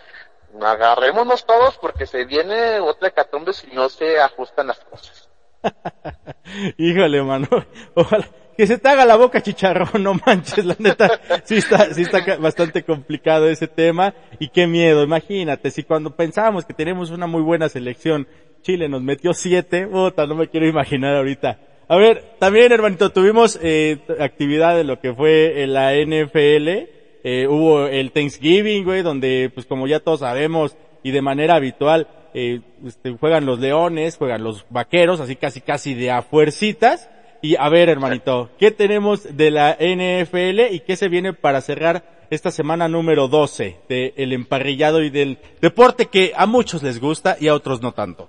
[0.61, 5.31] agarrémonos todos porque se viene otra hecatombe si no se ajustan las cosas.
[6.77, 7.49] Híjole, mano.
[7.95, 8.29] Ojalá
[8.59, 11.21] que se te haga la boca chicharrón, no manches, la neta.
[11.45, 14.15] Sí está, sí está bastante complicado ese tema.
[14.41, 18.27] Y qué miedo, imagínate, si cuando pensábamos que tenemos una muy buena selección,
[18.63, 21.61] Chile nos metió siete, puta, no me quiero imaginar ahorita.
[21.87, 26.69] A ver, también hermanito, tuvimos eh, actividad de lo que fue la NFL.
[27.23, 32.09] Eh, hubo el Thanksgiving, güey, donde, pues como ya todos sabemos, y de manera habitual,
[32.35, 37.09] eh, este, juegan los leones, juegan los vaqueros, así casi casi de a fuercitas.
[37.41, 42.27] Y a ver, hermanito, ¿qué tenemos de la NFL y qué se viene para cerrar
[42.31, 47.49] esta semana número 12 del emparrillado y del deporte que a muchos les gusta y
[47.49, 48.29] a otros no tanto?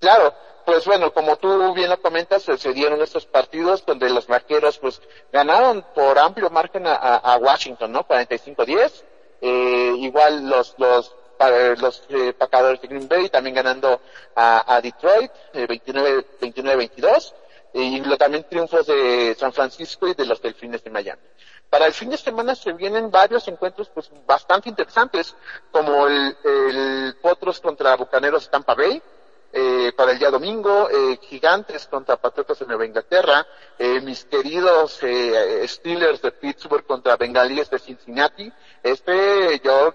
[0.00, 0.32] Claro,
[0.64, 5.00] pues bueno, como tú bien lo comentas, se, dieron estos partidos donde los vaqueros pues
[5.32, 8.06] ganaron por amplio margen a, Washington, ¿no?
[8.06, 9.04] 45-10.
[9.40, 14.00] Eh, igual los, los, pa- los eh, pacadores de Green Bay también ganando
[14.34, 17.34] a, Detroit, eh, 29 29-22.
[17.74, 21.22] Y lo, también triunfos de San Francisco y de los Delfines de Miami.
[21.70, 25.36] Para el fin de semana se vienen varios encuentros pues bastante interesantes,
[25.70, 29.02] como el, el Potros contra Bucaneros de Tampa Bay,
[29.52, 33.46] eh, para el día domingo, eh, Gigantes contra Patriotas de Nueva Inglaterra,
[33.78, 38.50] eh, mis queridos eh, Steelers de Pittsburgh contra Bengalíes de Cincinnati.
[38.82, 39.94] Este yo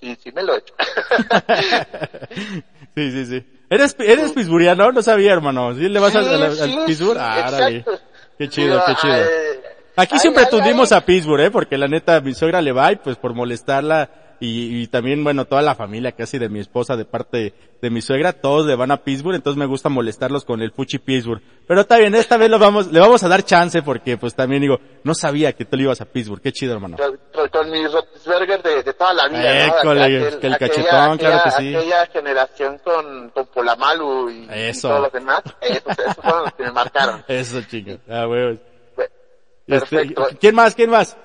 [0.00, 0.74] sí, sí me lo he hecho.
[2.94, 3.57] Sí, sí, sí.
[3.70, 4.90] ¿Eres, eres pisburiano?
[4.92, 5.74] No sabía, hermano.
[5.74, 7.18] ¿Sí le vas a- Sí, a la- al Pittsburgh?
[7.20, 7.68] Ah.
[8.38, 9.14] Qué chido, qué chido.
[9.16, 9.60] eh,
[9.96, 10.98] Aquí ay, siempre ay, tundimos ay.
[10.98, 11.50] a Pittsburgh, ¿eh?
[11.50, 14.08] Porque la neta, mi suegra le va y pues por molestarla
[14.40, 18.00] y, y también, bueno, toda la familia casi de mi esposa de parte de mi
[18.00, 21.40] suegra, todos le van a Pittsburgh, entonces me gusta molestarlos con el Fuchi Pittsburgh.
[21.66, 24.62] Pero está bien, esta vez lo vamos, le vamos a dar chance porque pues también
[24.62, 26.40] digo, no sabía que tú le ibas a Pittsburgh.
[26.40, 26.96] Qué chido, hermano.
[26.96, 29.78] con, con- con mi Roethlisberger de, de toda la vida, ¿no?
[29.78, 31.74] École, Aquel- que el aquella- cachetón, claro que sí.
[31.76, 36.62] Aquella generación con, con Polamalu y, y todos los demás, esos, esos fueron los que
[36.64, 37.24] me marcaron.
[37.28, 37.92] Eso, chico.
[38.08, 38.58] Ah, huevos.
[39.66, 40.22] Perfecto.
[40.22, 40.74] Este, ¿Quién más?
[40.74, 41.16] ¿Quién más?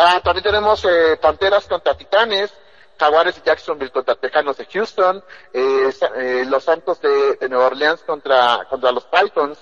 [0.00, 2.52] Ah, también tenemos eh, Panteras contra Titanes,
[3.00, 8.02] Jaguares de Jacksonville contra Tejanos de Houston, eh, eh, los Santos de, de Nueva Orleans
[8.02, 9.58] contra, contra los Falcons,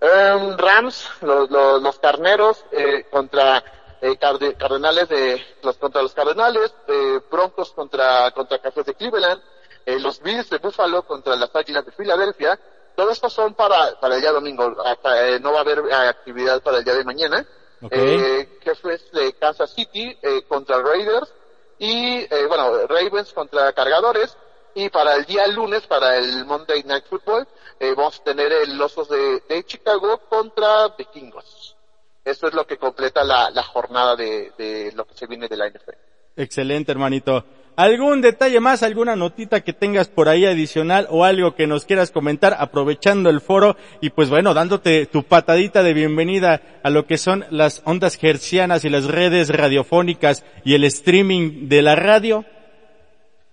[0.00, 3.64] em, Rams, los, los, los Carneros eh, contra
[4.00, 9.42] eh, Carde- Cardenales de los contra los Cardenales, eh, Broncos contra contra Cafés de Cleveland,
[9.86, 12.58] eh, los Bills de Buffalo contra las Águilas de Filadelfia.
[12.94, 14.76] Todos estos son para para el día domingo.
[14.84, 17.44] Hasta, eh, no va a haber eh, actividad para el día de mañana.
[17.84, 17.92] Ok.
[17.94, 21.30] Eh, Jefes de Kansas City eh, contra Raiders
[21.78, 24.34] y eh, bueno Ravens contra Cargadores
[24.74, 27.46] y para el día lunes para el Monday Night Football
[27.78, 31.76] eh, vamos a tener el Osos de, de Chicago contra Vikingos.
[32.24, 35.56] Eso es lo que completa la, la jornada de, de lo que se viene de
[35.58, 35.90] la NFL.
[36.36, 37.44] Excelente, hermanito.
[37.76, 42.12] ¿Algún detalle más, alguna notita que tengas por ahí adicional o algo que nos quieras
[42.12, 47.18] comentar aprovechando el foro y pues bueno, dándote tu patadita de bienvenida a lo que
[47.18, 52.44] son las ondas hercianas y las redes radiofónicas y el streaming de la radio?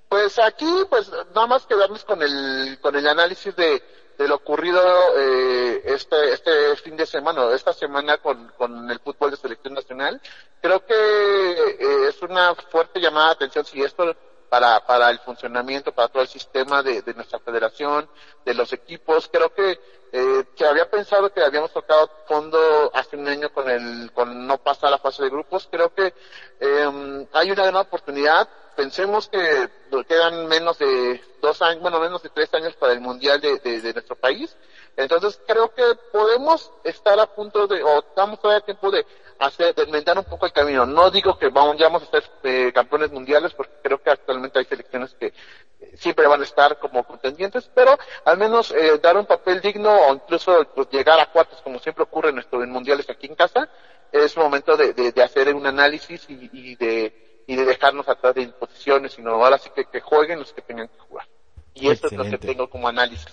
[0.07, 3.81] Pues aquí, pues nada más quedarnos con el, con el análisis de,
[4.21, 4.81] de lo ocurrido
[5.17, 10.21] eh, este, este fin de semana, esta semana con, con el fútbol de selección nacional.
[10.61, 14.15] Creo que eh, es una fuerte llamada de atención si esto
[14.47, 18.09] para, para el funcionamiento, para todo el sistema de, de nuestra federación,
[18.45, 19.29] de los equipos.
[19.31, 19.79] Creo que
[20.11, 24.57] eh, se había pensado que habíamos tocado fondo hace un año con el, con no
[24.57, 25.67] pasar la fase de grupos.
[25.71, 26.13] Creo que
[26.59, 28.47] eh, hay una gran oportunidad.
[28.75, 29.69] Pensemos que
[30.07, 33.93] quedan menos de dos años, bueno, menos de tres años para el mundial de, de,
[33.93, 34.55] nuestro país.
[34.95, 39.05] Entonces creo que podemos estar a punto de, o estamos todavía a tiempo de
[39.39, 40.85] hacer, de enmendar un poco el camino.
[40.85, 44.65] No digo que vamos, ya a ser eh, campeones mundiales, porque creo que actualmente hay
[44.65, 49.25] selecciones que eh, siempre van a estar como contendientes, pero al menos eh, dar un
[49.25, 53.27] papel digno o incluso pues, llegar a cuartos, como siempre ocurre en nuestros mundiales aquí
[53.27, 53.67] en casa,
[54.11, 58.33] es momento de, de, de hacer un análisis y, y de y de dejarnos atrás
[58.33, 61.27] de imposiciones, sino ahora sí que, que jueguen los que tengan que jugar.
[61.73, 63.27] Y eso es lo que tengo como análisis.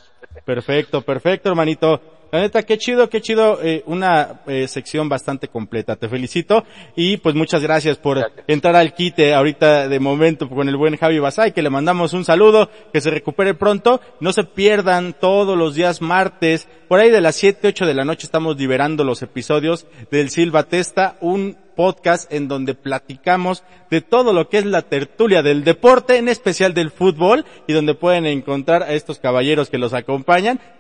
[0.45, 2.01] Perfecto, perfecto, hermanito.
[2.31, 5.97] La neta, qué chido, qué chido, eh, una eh, sección bastante completa.
[5.97, 6.63] Te felicito
[6.95, 11.21] y pues muchas gracias por entrar al quite ahorita de momento con el buen Javi
[11.21, 14.03] Basay, que le mandamos un saludo, que se recupere pronto.
[14.21, 18.05] No se pierdan todos los días martes, por ahí de las 7, 8 de la
[18.05, 24.33] noche estamos liberando los episodios del Silva Testa, un podcast en donde platicamos de todo
[24.33, 28.83] lo que es la tertulia del deporte, en especial del fútbol, y donde pueden encontrar
[28.83, 30.08] a estos caballeros que los acompañan,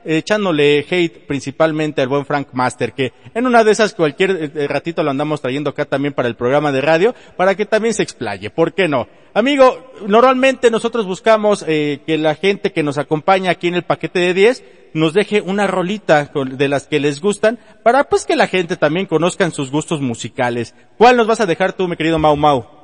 [0.04, 5.02] echándole hate principalmente al buen Frank Master, que en una de esas cualquier eh, ratito
[5.02, 8.50] lo andamos trayendo acá también para el programa de radio, para que también se explaye,
[8.50, 9.06] ¿por qué no?
[9.34, 14.18] Amigo, normalmente nosotros buscamos eh, que la gente que nos acompaña aquí en el paquete
[14.20, 14.64] de 10
[14.94, 19.06] nos deje una rolita de las que les gustan para pues que la gente también
[19.06, 20.74] conozcan sus gustos musicales.
[20.96, 22.77] ¿Cuál nos vas a dejar tú, mi querido Mau Mau?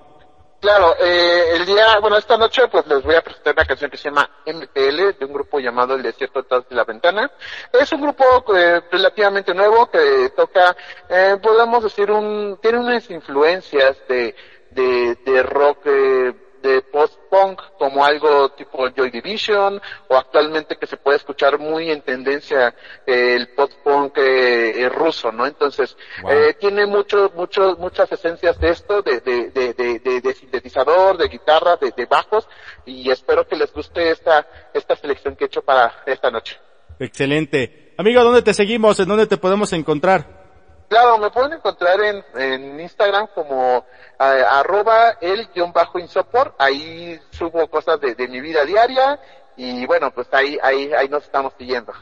[0.65, 3.99] Claro, eh, el día, bueno, esta noche pues les voy a presentar una canción que
[3.99, 7.31] se llama MPL de un grupo llamado El Desierto Detrás de la Ventana.
[7.71, 8.25] Es un grupo
[8.57, 10.75] eh, relativamente nuevo que toca,
[11.11, 14.35] eh, podemos decir, un, tiene unas influencias de,
[14.71, 16.33] de, de rock, eh,
[16.65, 22.01] de post-punk como algo tipo Joy Division o actualmente que se puede escuchar muy en
[22.01, 22.75] tendencia
[23.07, 25.47] eh, el post-punk eh, eh, ruso, ¿no?
[25.47, 25.95] Entonces,
[26.29, 31.19] eh, tiene mucho, mucho, muchas esencias de esto, de, de, de, de, de- de sintetizador,
[31.19, 32.49] de guitarra, de, de bajos
[32.87, 36.59] y espero que les guste esta, esta selección que he hecho para esta noche.
[36.99, 37.95] Excelente.
[37.99, 38.99] Amigo, ¿dónde te seguimos?
[39.01, 40.44] ¿En dónde te podemos encontrar?
[40.89, 43.85] Claro, me pueden encontrar en, en Instagram como
[44.21, 46.55] eh, arroba el guion bajo insopor.
[46.59, 49.19] Ahí subo cosas de, de mi vida diaria
[49.57, 51.93] y bueno, pues ahí, ahí, ahí nos estamos siguiendo.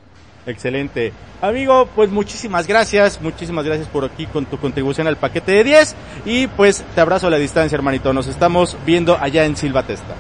[0.47, 1.13] Excelente.
[1.41, 5.97] Amigo, pues muchísimas gracias, muchísimas gracias por aquí con tu contribución al paquete de 10
[6.25, 8.13] y pues te abrazo a la distancia, hermanito.
[8.13, 10.15] Nos estamos viendo allá en Silva Testa.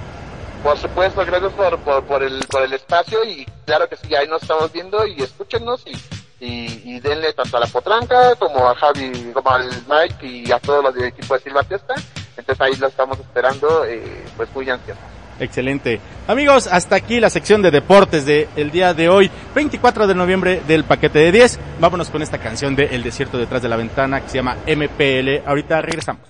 [0.62, 4.28] Por supuesto, gracias por, por, por el, por el espacio y claro que sí, ahí
[4.28, 5.93] nos estamos viendo y escúchenos y,
[6.43, 10.59] y, y denle tanto a la potranca como a Javi, como al Mike y a
[10.59, 11.94] todos los del equipo de Silva Testa.
[12.36, 15.05] Entonces ahí lo estamos esperando, eh, pues muy ansiosos.
[15.39, 16.01] Excelente.
[16.27, 20.62] Amigos, hasta aquí la sección de deportes de el día de hoy, 24 de noviembre
[20.66, 21.60] del paquete de 10.
[21.81, 25.47] Vámonos con esta canción de El desierto detrás de la ventana que se llama MPL.
[25.47, 26.23] Ahorita regresamos.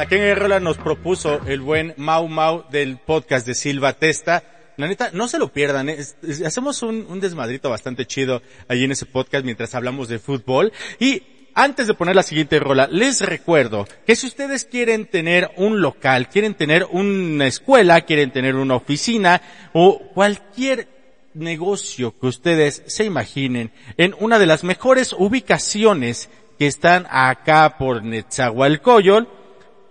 [0.00, 4.42] Rola, qué rola nos propuso el buen Mau Mau del podcast de Silva Testa.
[4.76, 5.98] La neta, no se lo pierdan, ¿eh?
[6.46, 10.72] Hacemos un, un desmadrito bastante chido allí en ese podcast mientras hablamos de fútbol.
[10.98, 11.22] Y
[11.54, 16.30] antes de poner la siguiente rola, les recuerdo que si ustedes quieren tener un local,
[16.30, 19.42] quieren tener una escuela, quieren tener una oficina
[19.74, 20.88] o cualquier
[21.34, 28.02] negocio que ustedes se imaginen en una de las mejores ubicaciones que están acá por
[28.02, 29.39] Netzahualcoyol,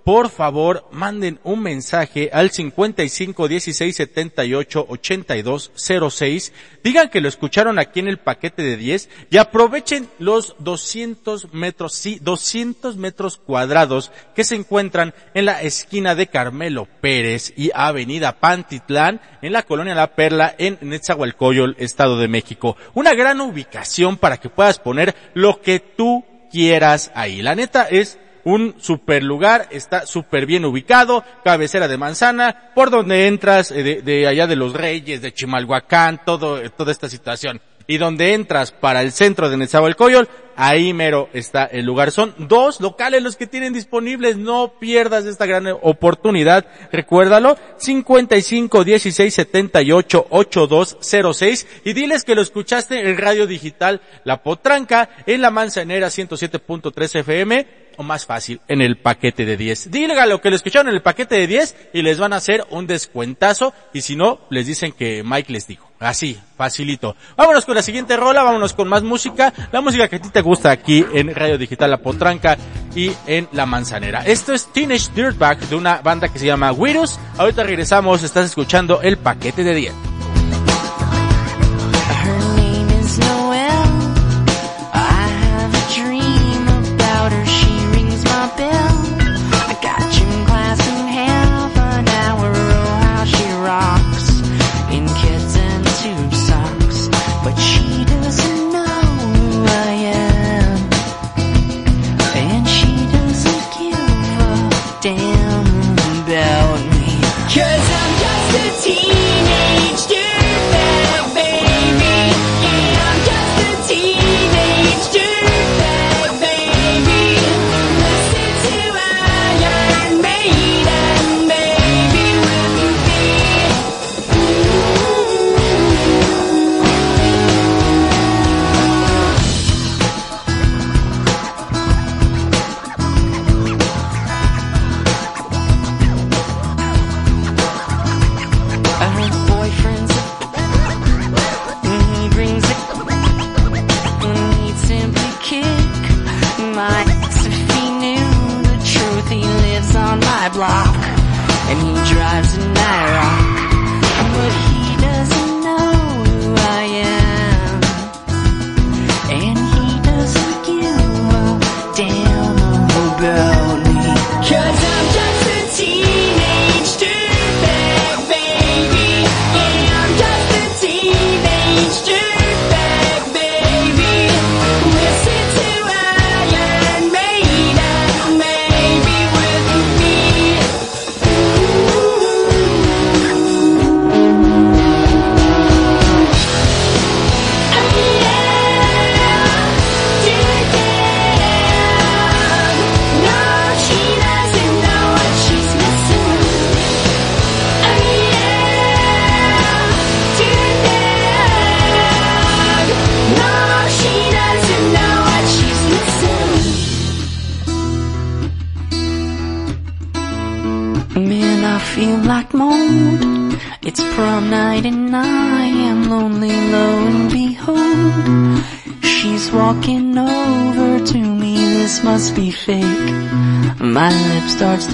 [0.09, 5.71] por favor manden un mensaje al 55 16 78 82
[6.09, 6.51] 06.
[6.83, 11.93] Digan que lo escucharon aquí en el paquete de 10 y aprovechen los 200 metros,
[11.93, 18.39] sí, 200 metros cuadrados que se encuentran en la esquina de Carmelo Pérez y Avenida
[18.39, 22.77] Pantitlán en la colonia La Perla en Netzahualcoyol, Estado de México.
[22.95, 27.43] Una gran ubicación para que puedas poner lo que tú quieras ahí.
[27.43, 33.27] La neta es un super lugar, está súper bien ubicado, cabecera de manzana, por donde
[33.27, 37.61] entras eh, de, de allá de los Reyes, de Chimalhuacán, todo, eh, toda esta situación.
[37.87, 42.11] Y donde entras para el centro de Nezahualcóyol, ahí mero está el lugar.
[42.11, 49.33] Son dos locales los que tienen disponibles, no pierdas esta gran oportunidad, recuérdalo, 55 16
[49.33, 56.09] 78 8206 y diles que lo escuchaste en Radio Digital La Potranca, en la Manzanera
[56.09, 57.65] 107.3 FM,
[57.99, 59.91] o más fácil, en el paquete de 10.
[59.91, 62.87] Dígalo que lo escucharon en el paquete de 10 y les van a hacer un
[62.87, 65.91] descuentazo y si no, les dicen que Mike les dijo.
[65.99, 67.17] Así, facilito.
[67.35, 70.39] Vámonos con la siguiente rola, vámonos con más música, la música que a ti te
[70.39, 72.57] gusta aquí en Radio Digital La Potranca
[72.95, 74.21] y en La Manzanera.
[74.25, 77.19] Esto es Teenage Dirtbag de una banda que se llama Virus.
[77.37, 80.08] Ahorita regresamos, estás escuchando el paquete de 10.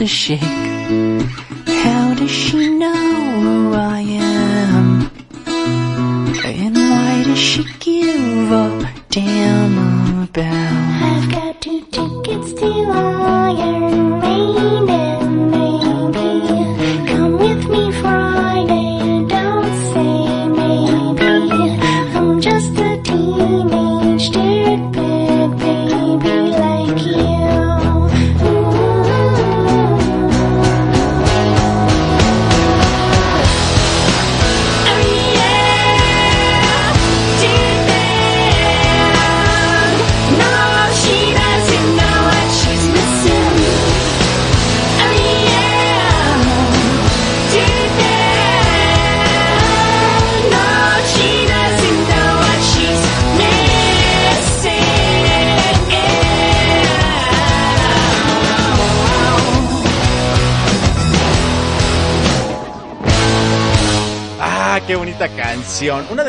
[0.08, 0.55] Starts to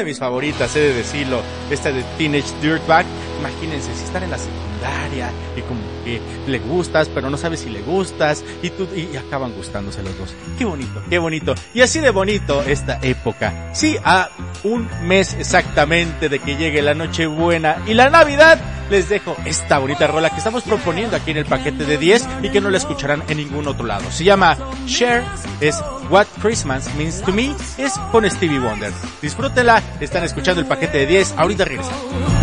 [0.06, 1.42] mis favoritas, he de decirlo.
[1.70, 3.04] Esta de Teenage Dirtbag.
[3.40, 7.68] Imagínense, si están en la secundaria y como que le gustas, pero no sabes si
[7.68, 10.34] le gustas y, tú, y, y acaban gustándose los dos.
[10.58, 11.54] Qué bonito, qué bonito.
[11.74, 13.70] Y así de bonito esta época.
[13.74, 14.30] Sí, a
[14.64, 18.58] un mes exactamente de que llegue la Nochebuena y la Navidad,
[18.90, 22.50] les dejo esta bonita rola que estamos proponiendo aquí en el paquete de 10 y
[22.50, 24.10] que no la escucharán en ningún otro lado.
[24.10, 24.56] Se llama
[24.86, 25.24] Share,
[25.60, 28.92] es What Christmas Means to Me, es con Stevie Wonder.
[29.20, 32.35] Disfrútela, están escuchando el paquete de 10, ahorita regresamos.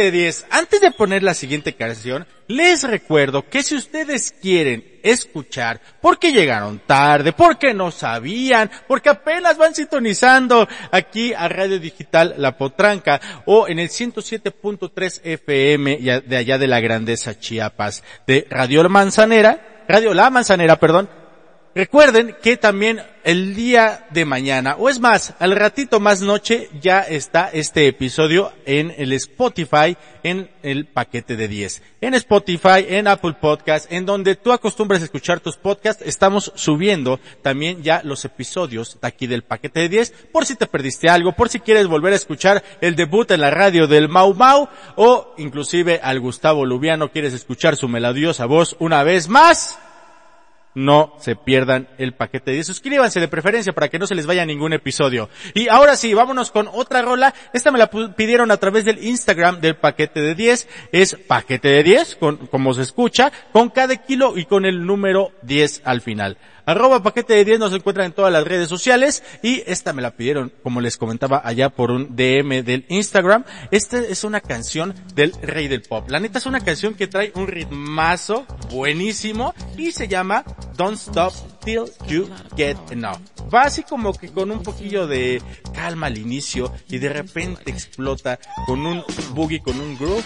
[0.00, 5.80] De 10, antes de poner la siguiente canción, les recuerdo que si ustedes quieren escuchar
[6.00, 12.56] porque llegaron tarde, porque no sabían, porque apenas van sintonizando aquí a Radio Digital La
[12.56, 19.84] Potranca o en el 107.3 FM de allá de la Grandeza Chiapas de Radio Manzanera,
[19.88, 21.08] Radio La Manzanera, perdón,
[21.72, 26.98] Recuerden que también el día de mañana, o es más, al ratito más noche, ya
[27.00, 31.82] está este episodio en el Spotify, en el paquete de 10.
[32.00, 37.84] En Spotify, en Apple Podcast, en donde tú acostumbras escuchar tus podcasts, estamos subiendo también
[37.84, 41.50] ya los episodios de aquí del paquete de 10, por si te perdiste algo, por
[41.50, 46.00] si quieres volver a escuchar el debut en la radio del Mau Mau, o inclusive
[46.02, 49.78] al Gustavo Lubiano quieres escuchar su melodiosa voz una vez más
[50.74, 52.66] no se pierdan el paquete de 10.
[52.66, 55.28] Suscríbanse de preferencia para que no se les vaya ningún episodio.
[55.54, 57.34] Y ahora sí, vámonos con otra rola.
[57.52, 60.68] Esta me la pidieron a través del Instagram del paquete de 10.
[60.92, 65.32] Es paquete de 10, con, como se escucha, con cada kilo y con el número
[65.42, 66.38] 10 al final.
[66.70, 70.12] Arroba paquete de 10 nos encuentran en todas las redes sociales y esta me la
[70.12, 73.42] pidieron, como les comentaba allá por un DM del Instagram.
[73.72, 76.08] Esta es una canción del rey del pop.
[76.08, 80.44] La neta es una canción que trae un ritmazo buenísimo y se llama
[80.76, 81.34] Don't Stop
[81.64, 83.18] Till You Get Enough.
[83.52, 85.42] Va así como que con un poquillo de
[85.74, 89.02] calma al inicio y de repente explota con un
[89.34, 90.22] boogie, con un groove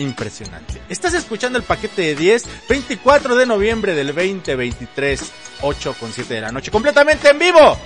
[0.00, 0.80] impresionante.
[0.88, 5.32] Estás escuchando el paquete de 10, 24 de noviembre del 2023,
[5.62, 7.78] 8 con 7 de la noche, completamente en vivo.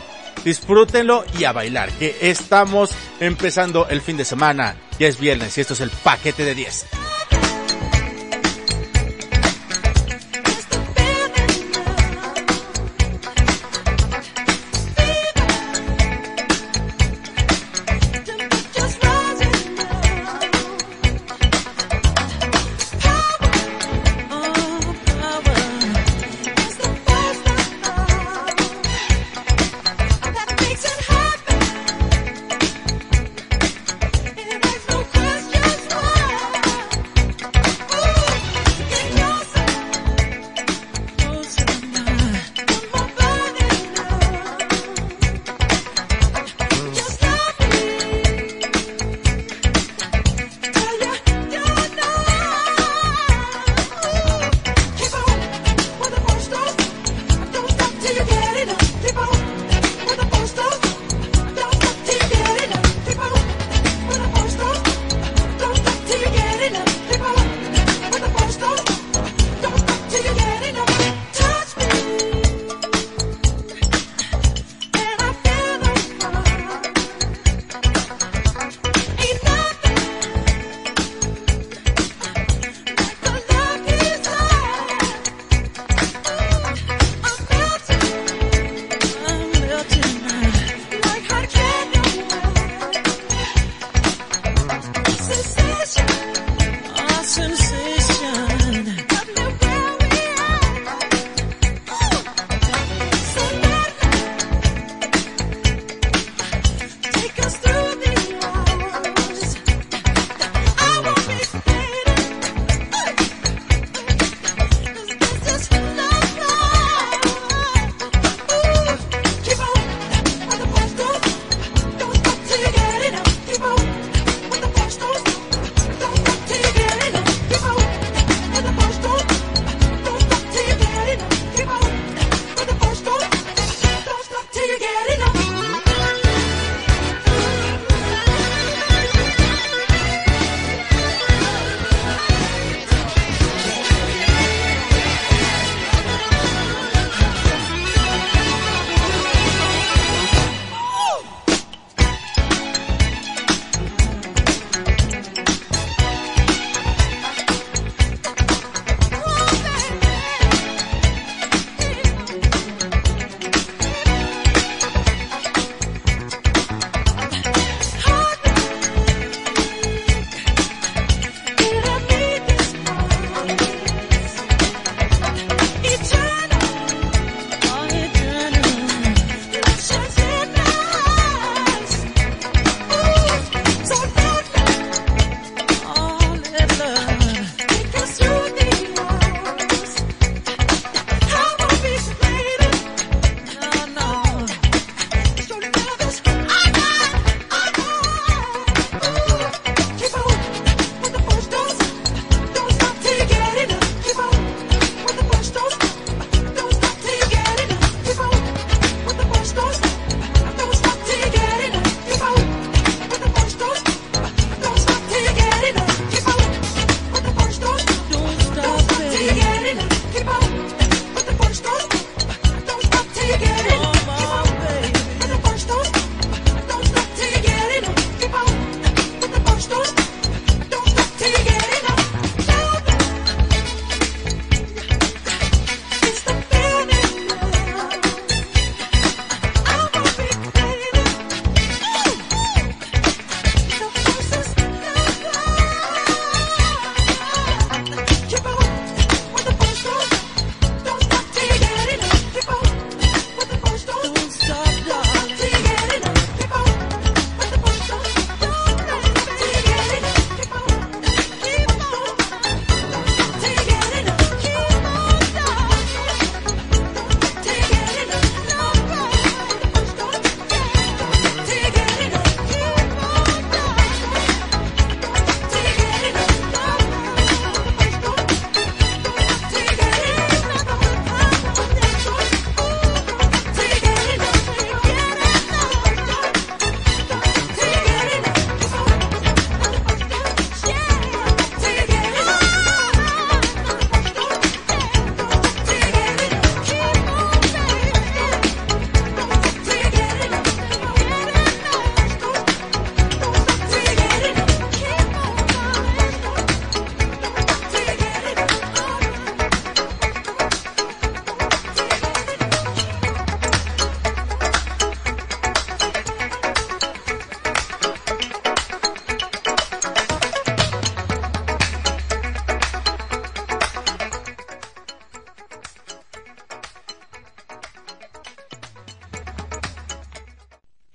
[0.44, 4.76] Disfrútenlo y a bailar, que estamos empezando el fin de semana.
[4.98, 6.86] Ya es viernes y esto es el paquete de 10.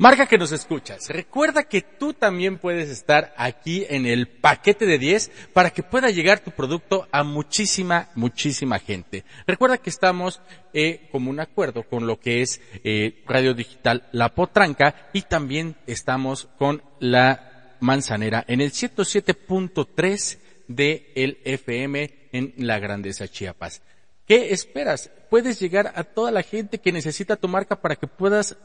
[0.02, 1.10] Marca que nos escuchas.
[1.10, 6.10] Recuerda que tú también puedes estar aquí en el paquete de 10 para que pueda
[6.10, 9.26] llegar tu producto a muchísima, muchísima gente.
[9.46, 10.40] Recuerda que estamos
[10.72, 15.76] eh, como un acuerdo con lo que es eh, Radio Digital La Potranca y también
[15.86, 20.38] estamos con la Manzanera en el 107.3
[20.70, 23.82] de el FM en la Grandeza Chiapas.
[24.26, 25.12] ¿Qué esperas?
[25.30, 28.56] Puedes llegar a toda la gente que necesita tu marca para que puedas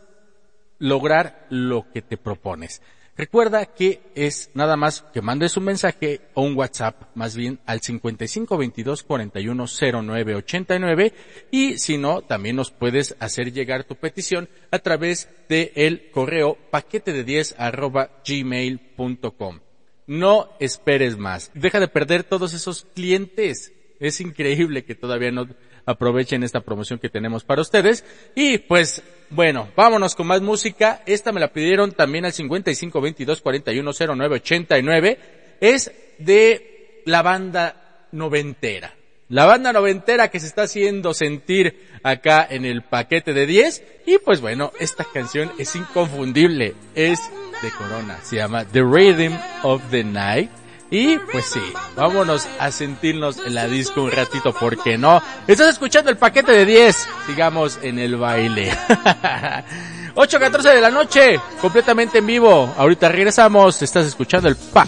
[0.79, 2.83] lograr lo que te propones.
[3.17, 7.81] Recuerda que es nada más que mandes un mensaje o un WhatsApp, más bien al
[7.81, 9.67] 55 22 41
[10.03, 11.13] 09 89
[11.53, 16.59] y si no, también nos puedes hacer llegar tu petición a través de el correo
[16.73, 19.61] paquete de 10 arroba gmail.com.
[20.09, 21.53] No esperes más.
[21.55, 23.73] Deja de perder todos esos clientes.
[24.01, 25.47] Es increíble que todavía no
[25.87, 28.05] aprovechen esta promoción que tenemos para ustedes.
[28.35, 31.03] Y pues, bueno, vámonos con más música.
[31.07, 35.19] Esta me la pidieron también al 55 22 41 09 89.
[35.61, 38.95] Es de la banda noventera.
[39.29, 43.83] La banda noventera que se está haciendo sentir acá en el paquete de 10.
[44.07, 46.75] Y pues bueno, esta canción es inconfundible.
[46.95, 47.21] Es
[47.63, 48.19] de Corona.
[48.23, 49.33] Se llama The Rhythm
[49.63, 50.51] of the Night.
[50.97, 51.61] Y pues sí,
[51.97, 55.21] vámonos a sentirnos en la disco un ratito, ¿por qué no?
[55.49, 58.71] Estás escuchando el paquete de 10, sigamos en el baile.
[60.15, 62.73] 8.14 de la noche, completamente en vivo.
[62.79, 64.87] Ahorita regresamos, estás escuchando el pa.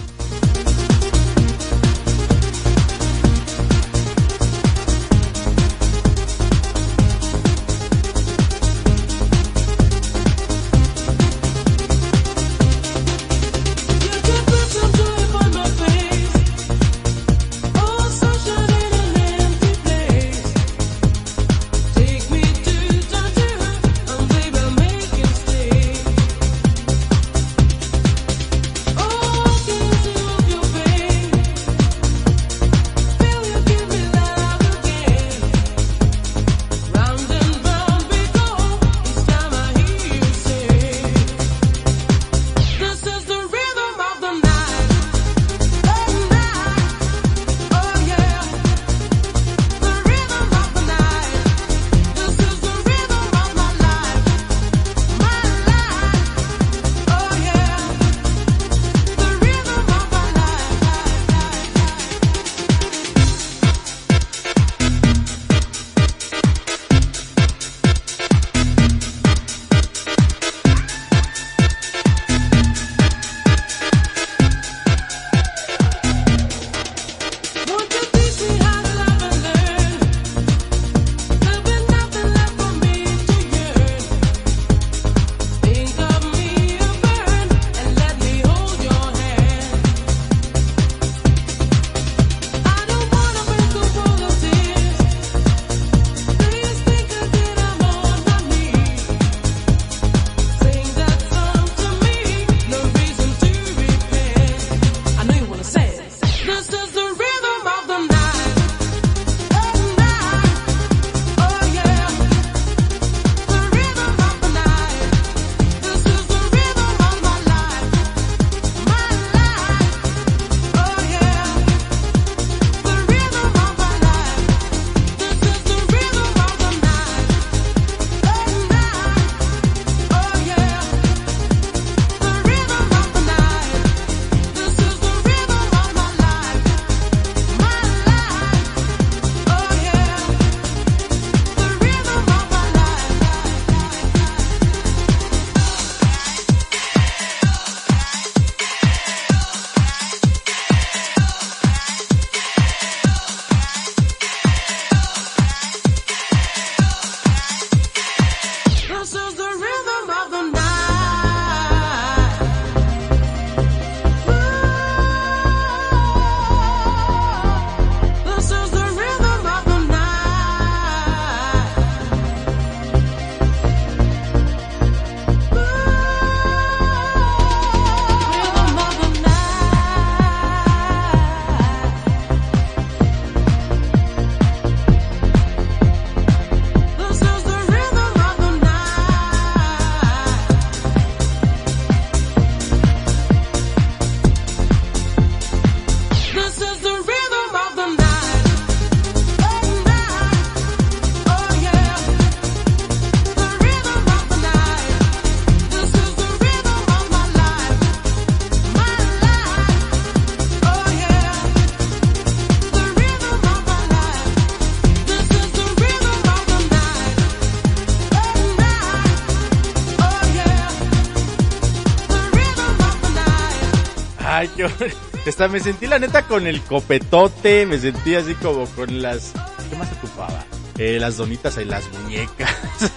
[225.31, 229.33] Hasta me sentí la neta con el copetote, me sentí así como con las...
[229.69, 230.45] ¿Qué más ocupaba?
[230.79, 232.51] Eh, las donitas y las muñecas.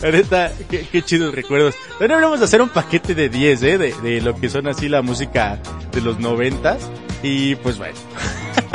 [0.00, 1.74] La neta, qué, qué chidos recuerdos.
[2.00, 3.78] Ahora vamos a hacer un paquete de 10, ¿eh?
[3.78, 5.60] De, de lo que son así la música
[5.92, 6.90] de los noventas.
[7.22, 7.94] Y pues bueno.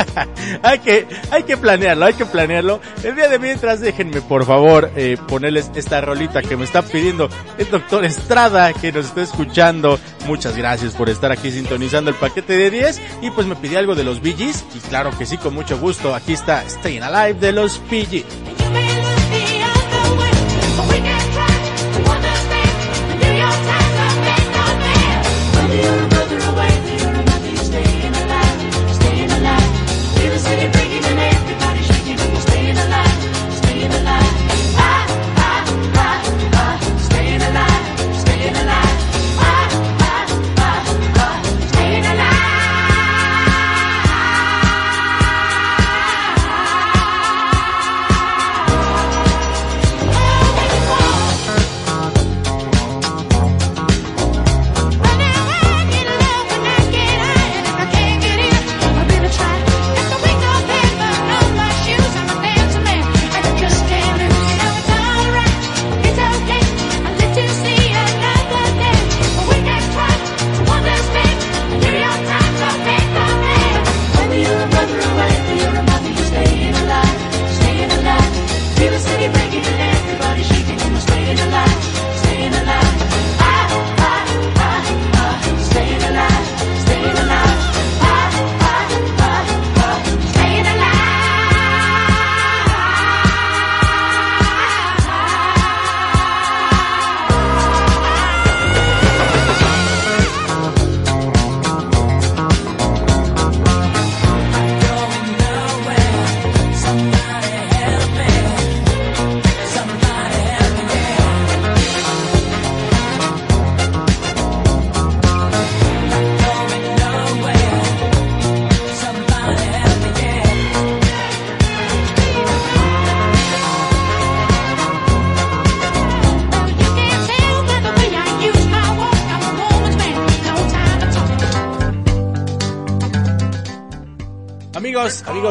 [0.64, 2.80] hay que, hay que planearlo, hay que planearlo.
[3.03, 7.30] El día de mientras déjenme por favor eh, ponerles esta rolita que me está pidiendo
[7.57, 9.99] el doctor Estrada que nos está escuchando.
[10.28, 13.95] Muchas gracias por estar aquí sintonizando el paquete de 10 y pues me pidió algo
[13.95, 16.14] de los Gees y claro que sí, con mucho gusto.
[16.15, 18.26] Aquí está Staying Alive de los Bee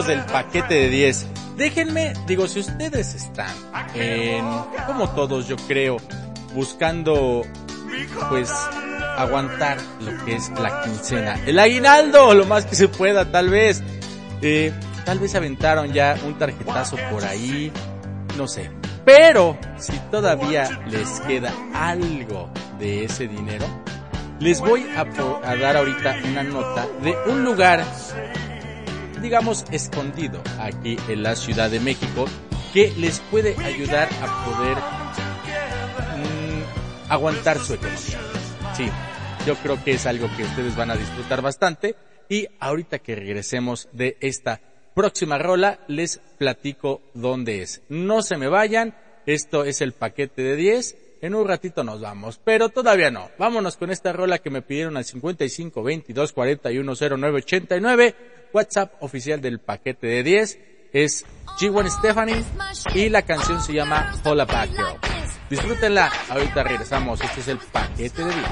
[0.06, 1.26] Del paquete de 10,
[1.56, 3.54] déjenme, digo, si ustedes están
[3.94, 4.44] en,
[4.86, 5.96] como todos yo creo,
[6.54, 7.42] buscando,
[8.28, 8.52] pues,
[9.16, 13.82] aguantar lo que es la quincena, el aguinaldo, lo más que se pueda, tal vez,
[14.42, 14.72] eh,
[15.04, 17.72] tal vez aventaron ya un tarjetazo por ahí,
[18.36, 18.70] no sé,
[19.04, 23.66] pero si todavía les queda algo de ese dinero,
[24.38, 27.84] les voy a, a dar ahorita una nota de un lugar
[29.20, 32.26] digamos, escondido aquí en la Ciudad de México
[32.72, 34.76] que les puede ayudar a poder
[36.18, 38.20] mm, aguantar su economía.
[38.76, 38.88] Sí,
[39.47, 41.97] yo creo que es algo que ustedes van a disfrutar bastante
[42.28, 44.60] y ahorita que regresemos de esta
[44.94, 47.82] próxima rola les platico dónde es.
[47.88, 48.94] No se me vayan,
[49.26, 50.97] esto es el paquete de 10.
[51.22, 53.30] En un ratito nos vamos, pero todavía no.
[53.38, 58.14] Vámonos con esta rola que me pidieron al 55 22 41 09 89.
[58.52, 60.59] WhatsApp oficial del paquete de 10
[60.93, 61.24] es
[61.59, 62.44] G1 Stephanie
[62.94, 64.98] y la canción se llama Holla Back Girl.
[65.51, 67.20] Disfrútenla, ahorita regresamos.
[67.20, 68.47] Este es el paquete de 10.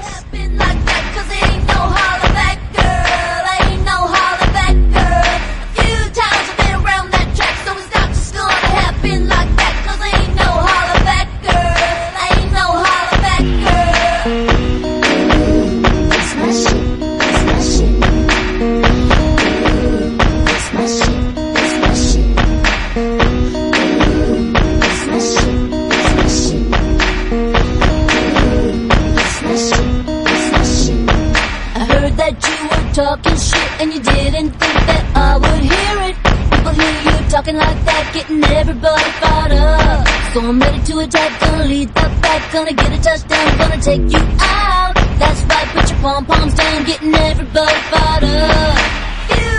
[32.95, 36.15] Talking shit and you didn't think that I would hear it.
[36.47, 40.07] People hear you talking like that, getting everybody fired up.
[40.31, 44.07] So I'm ready to attack, gonna lead the back, gonna get a touchdown, gonna take
[44.07, 44.95] you out.
[45.19, 48.79] That's right, put your pom poms down, getting everybody fired up.
[49.27, 49.55] Few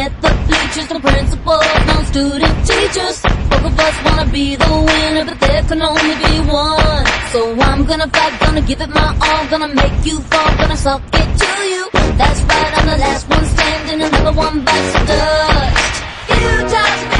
[0.00, 3.20] forget the bleachers, the principals, no student teachers.
[3.50, 7.04] Both of us wanna be the winner, but there can only be one.
[7.32, 11.02] So I'm gonna fight, gonna give it my all, gonna make you fall, gonna suck
[11.12, 11.84] it to you.
[12.16, 16.02] That's right, I'm the last one standing, another one bites the dust.
[16.28, 17.19] You touch me.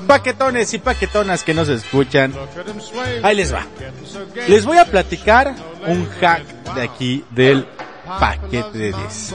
[0.00, 2.32] Paquetones y paquetonas que nos escuchan,
[3.22, 3.66] ahí les va.
[4.48, 5.54] Les voy a platicar
[5.86, 6.44] un hack
[6.74, 7.66] de aquí del
[8.18, 9.34] paquete de 10.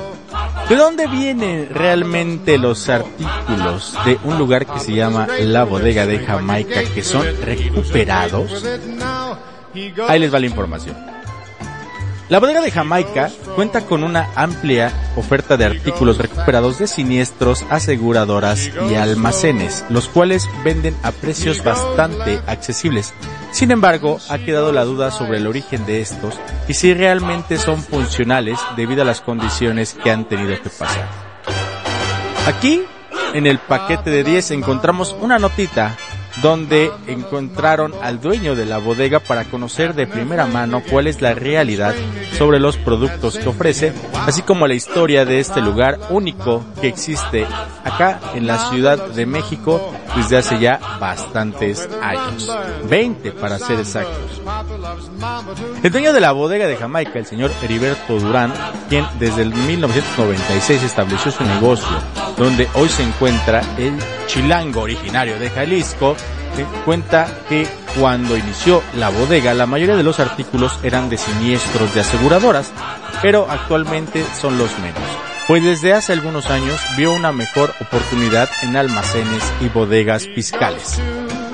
[0.69, 6.19] ¿De dónde vienen realmente los artículos de un lugar que se llama la bodega de
[6.19, 8.65] Jamaica que son recuperados?
[10.07, 11.12] Ahí les va la información.
[12.33, 18.71] La bodega de Jamaica cuenta con una amplia oferta de artículos recuperados de siniestros, aseguradoras
[18.89, 23.13] y almacenes, los cuales venden a precios bastante accesibles.
[23.51, 27.77] Sin embargo, ha quedado la duda sobre el origen de estos y si realmente son
[27.83, 31.07] funcionales debido a las condiciones que han tenido que pasar.
[32.47, 32.81] Aquí,
[33.35, 35.95] en el paquete de 10, encontramos una notita
[36.41, 41.33] donde encontraron al dueño de la bodega para conocer de primera mano cuál es la
[41.33, 41.93] realidad
[42.37, 43.93] sobre los productos que ofrece,
[44.25, 47.45] así como la historia de este lugar único que existe
[47.83, 52.49] acá en la Ciudad de México desde hace ya bastantes años.
[52.89, 54.41] 20 para ser exactos.
[55.83, 58.53] El dueño de la bodega de Jamaica, el señor Heriberto Durán,
[58.89, 61.95] quien desde el 1996 estableció su negocio,
[62.37, 63.97] donde hoy se encuentra el
[64.27, 66.15] chilango originario de Jalisco,
[66.85, 67.67] cuenta que
[67.99, 72.71] cuando inició la bodega la mayoría de los artículos eran de siniestros de aseguradoras,
[73.21, 75.03] pero actualmente son los menos.
[75.47, 80.99] Pues desde hace algunos años vio una mejor oportunidad en almacenes y bodegas fiscales.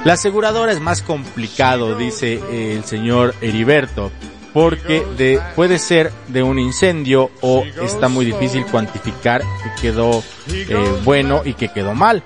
[0.05, 4.11] La aseguradora es más complicado, dice el señor Heriberto,
[4.53, 10.99] porque de, puede ser de un incendio o está muy difícil cuantificar que quedó eh,
[11.03, 12.23] bueno y que quedó mal.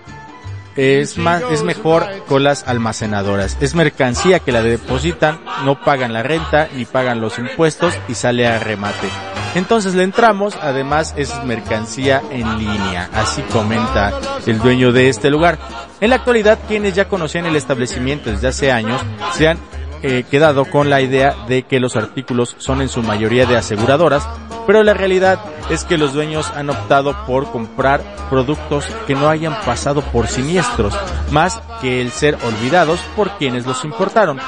[0.75, 3.57] Es más, es mejor con las almacenadoras.
[3.61, 8.47] Es mercancía que la depositan, no pagan la renta ni pagan los impuestos y sale
[8.47, 9.07] a remate.
[9.55, 14.11] Entonces le entramos, además es mercancía en línea, así comenta
[14.47, 15.59] el dueño de este lugar.
[16.01, 18.99] En la actualidad, quienes ya conocían el establecimiento desde hace años,
[19.33, 19.59] se han
[20.01, 24.27] eh, quedado con la idea de que los artículos son en su mayoría de aseguradoras,
[24.65, 29.59] pero la realidad es que los dueños han optado por comprar productos que no hayan
[29.61, 30.93] pasado por siniestros,
[31.31, 34.39] más que el ser olvidados por quienes los importaron.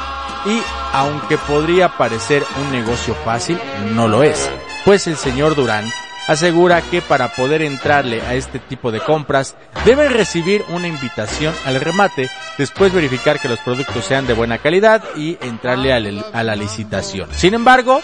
[0.46, 0.62] Y
[0.94, 3.60] aunque podría parecer un negocio fácil,
[3.94, 4.50] no lo es,
[4.84, 5.86] pues el señor Durán
[6.28, 9.56] asegura que para poder entrarle a este tipo de compras
[9.86, 15.04] debe recibir una invitación al remate, después verificar que los productos sean de buena calidad
[15.16, 17.30] y entrarle a la licitación.
[17.36, 18.02] Sin embargo,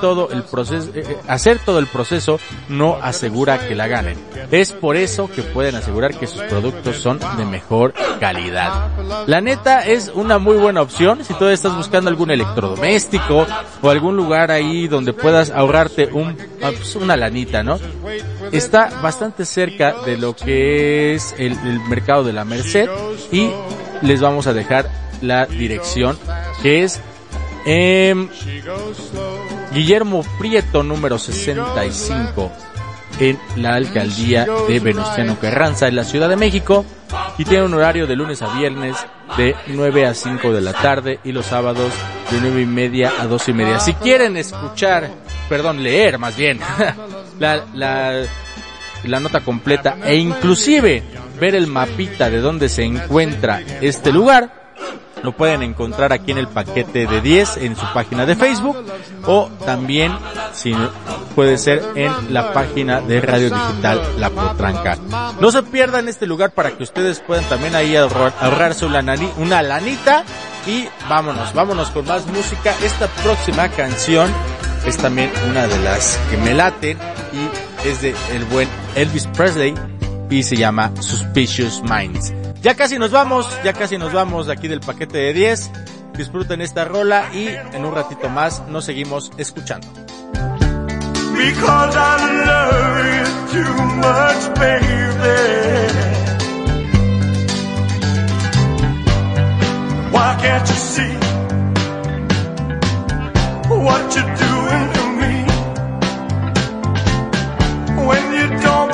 [0.00, 4.18] todo el proceso, eh, eh, hacer todo el proceso no asegura que la ganen.
[4.50, 8.90] Es por eso que pueden asegurar que sus productos son de mejor calidad.
[9.26, 13.46] La neta es una muy buena opción si todavía estás buscando algún electrodoméstico
[13.80, 17.78] o algún lugar ahí donde puedas ahorrarte un, ah, pues, una lanita, ¿no?
[18.50, 21.56] Está bastante cerca de lo que es el
[21.88, 22.88] mercado de la Merced
[23.30, 23.50] y
[24.02, 26.18] les vamos a dejar la dirección,
[26.62, 27.00] que es
[27.64, 28.28] em,
[29.72, 32.52] Guillermo Prieto, número 65,
[33.18, 36.84] en la alcaldía de Venustiano Carranza, en la Ciudad de México,
[37.38, 38.96] y tiene un horario de lunes a viernes
[39.36, 41.92] de 9 a 5 de la tarde y los sábados
[42.30, 43.80] de 9 y media a 2 y media.
[43.80, 45.10] Si quieren escuchar,
[45.48, 46.60] perdón, leer más bien,
[47.38, 48.24] la, la,
[49.04, 51.02] la nota completa e inclusive
[51.40, 54.61] ver el mapita de dónde se encuentra este lugar,
[55.22, 58.76] lo pueden encontrar aquí en el paquete de 10 en su página de Facebook
[59.26, 60.12] o también
[60.52, 60.74] si
[61.34, 64.98] puede ser en la página de Radio Digital La Potranca.
[65.40, 69.02] No se pierdan este lugar para que ustedes puedan también ahí ahorrar- ahorrarse una,
[69.38, 70.24] una lanita
[70.66, 72.74] y vámonos, vámonos con más música.
[72.82, 74.30] Esta próxima canción
[74.86, 76.98] es también una de las que me laten
[77.32, 79.74] y es de el buen Elvis Presley
[80.30, 82.32] y se llama Suspicious Minds.
[82.62, 85.70] Ya casi nos vamos, ya casi nos vamos de aquí del paquete de 10.
[86.16, 89.88] Disfruten esta rola y en un ratito más nos seguimos escuchando.
[91.34, 95.02] Because I love you too much, baby.
[100.12, 101.16] Why can't you see
[103.66, 105.34] what you're doing to me?
[108.06, 108.91] When you don't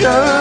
[0.00, 0.39] show.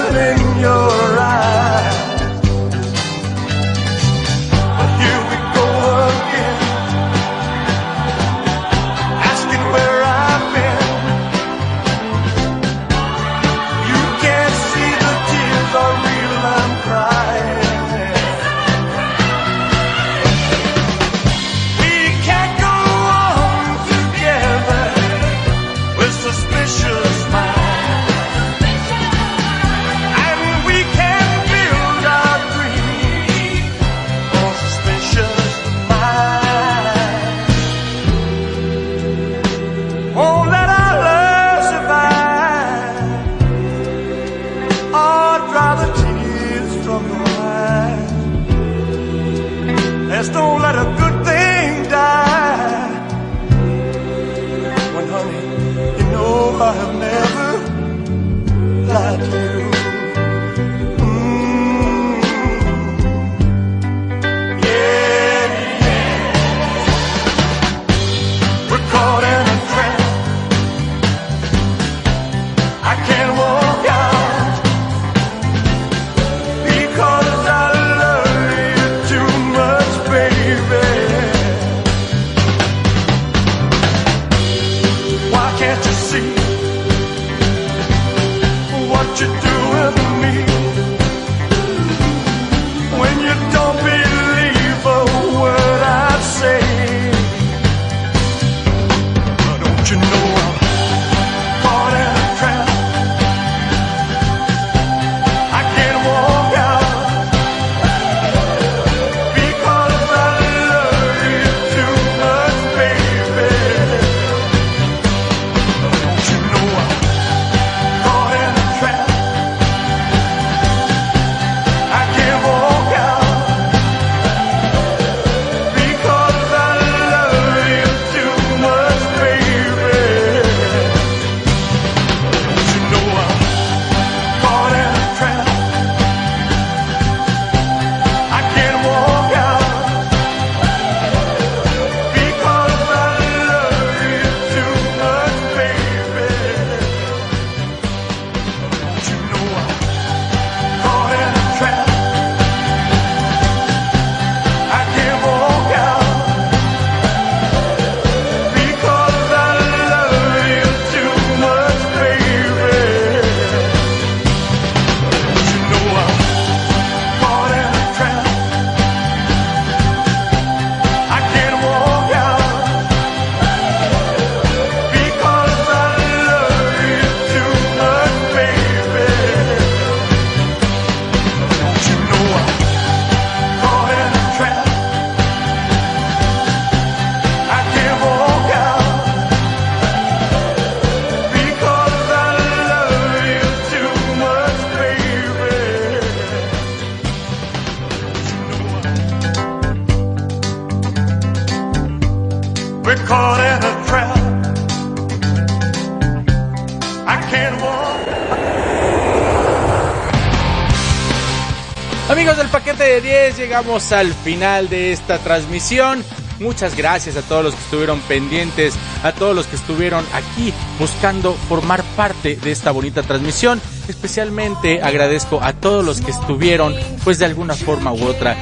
[213.60, 216.02] Llegamos al final de esta transmisión.
[216.40, 218.73] Muchas gracias a todos los que estuvieron pendientes,
[219.03, 223.60] a todos los que estuvieron aquí buscando formar parte de esta bonita transmisión.
[223.90, 226.73] Especialmente agradezco a todos los que estuvieron,
[227.03, 228.38] pues de alguna forma u otra,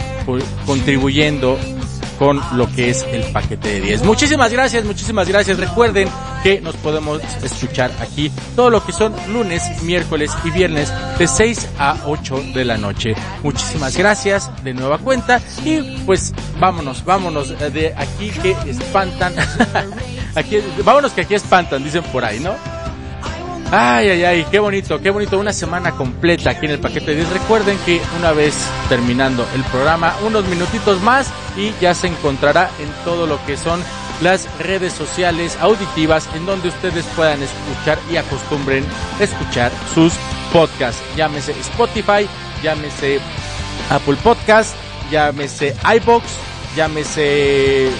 [0.68, 1.57] contribuyendo
[2.19, 4.03] con lo que es el paquete de 10.
[4.03, 5.57] Muchísimas gracias, muchísimas gracias.
[5.57, 6.10] Recuerden
[6.44, 11.69] que nos podemos escuchar aquí todo lo que son lunes, miércoles y viernes de 6
[11.80, 13.15] a 8 de la noche.
[13.43, 19.34] Muchísimas gracias de nueva cuenta y pues vámonos, vámonos de aquí que espantan.
[20.35, 22.53] aquí, vámonos que aquí espantan, dicen por ahí, ¿no?
[23.69, 27.18] Ay, ay, ay, qué bonito, qué bonito, una semana completa aquí en el paquete de
[27.18, 27.30] 10.
[27.31, 28.55] Recuerden que una vez
[28.88, 33.84] terminando el programa, unos minutitos más y ya se encontrará en todo lo que son
[34.22, 38.85] las redes sociales auditivas en donde ustedes puedan escuchar y acostumbren
[39.19, 40.14] escuchar sus
[40.53, 41.03] podcasts.
[41.18, 42.26] Llámese Spotify,
[42.68, 43.19] llámese
[43.89, 44.76] Apple Podcast,
[45.10, 46.26] llámese iBox,
[46.76, 47.91] llámese eh,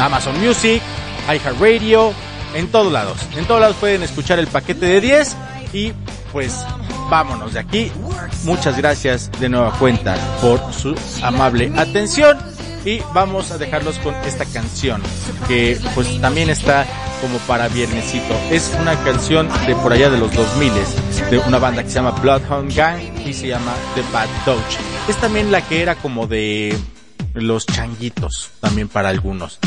[0.00, 0.80] Amazon Music,
[1.28, 2.14] iHeartRadio,
[2.54, 3.18] en todos lados.
[3.36, 5.36] En todos lados pueden escuchar el paquete de 10
[5.74, 5.92] y
[6.32, 6.64] pues
[7.10, 7.92] vámonos de aquí.
[8.44, 12.38] Muchas gracias de nueva cuenta por su amable atención
[12.86, 15.02] y vamos a dejarlos con esta canción
[15.46, 16.86] que pues también está
[17.20, 18.34] como para viernesito.
[18.50, 20.72] Es una canción de por allá de los 2000
[21.32, 24.78] de una banda que se llama Bloodhound Gang y se llama The Bad Doge.
[25.08, 26.78] Es también la que era como de
[27.32, 29.58] los changuitos también para algunos.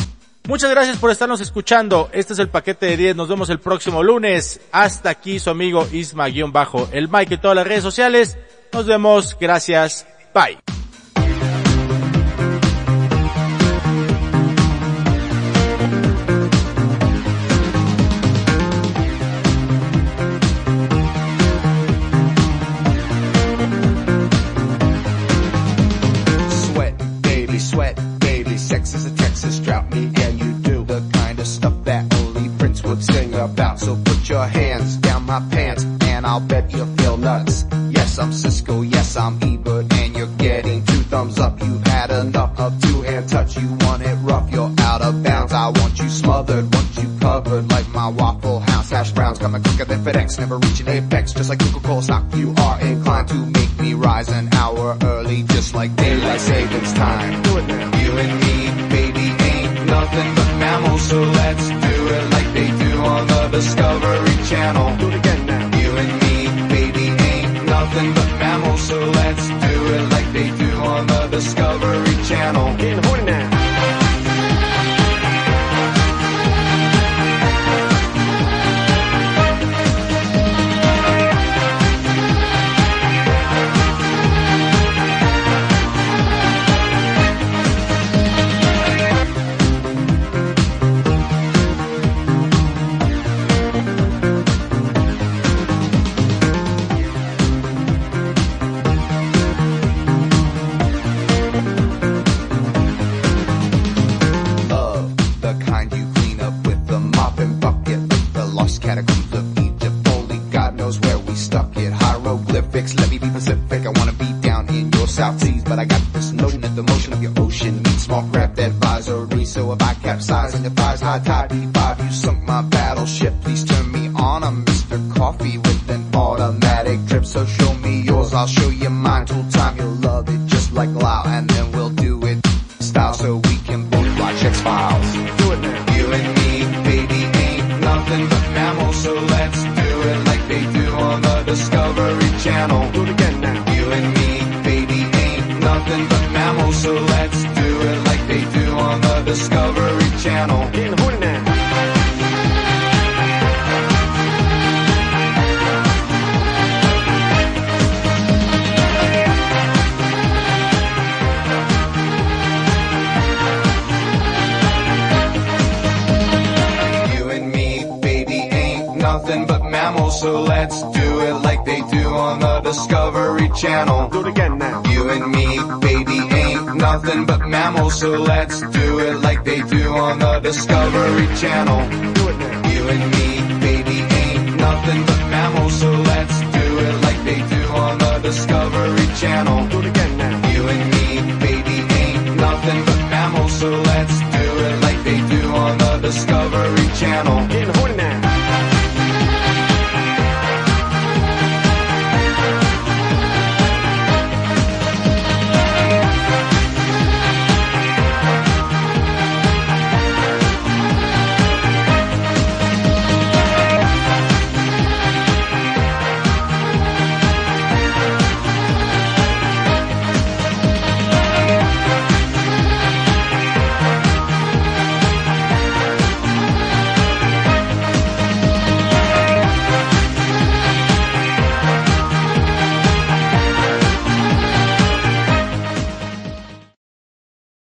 [0.47, 2.11] Muchas gracias por estarnos escuchando.
[2.13, 3.15] Este es el paquete de 10.
[3.15, 4.61] Nos vemos el próximo lunes.
[4.71, 8.37] Hasta aquí su amigo Isma-Bajo, el Mike y todas las redes sociales.
[8.71, 9.35] Nos vemos.
[9.39, 10.05] Gracias.
[10.35, 10.64] Bye.
[37.26, 37.65] Nuts.
[37.89, 38.81] Yes, I'm Cisco.
[38.81, 41.60] Yes, I'm Ebert and you're getting two thumbs up.
[41.60, 43.57] You've had enough of two-hand touch.
[43.57, 44.52] You want it rough.
[44.52, 45.52] You're out of bounds.
[45.52, 46.72] I want you smothered.
[46.73, 49.39] Want you covered like my Waffle House hash browns.
[49.39, 50.38] Coming quicker than FedEx.
[50.39, 51.34] Never reaching apex.
[51.34, 51.61] Just like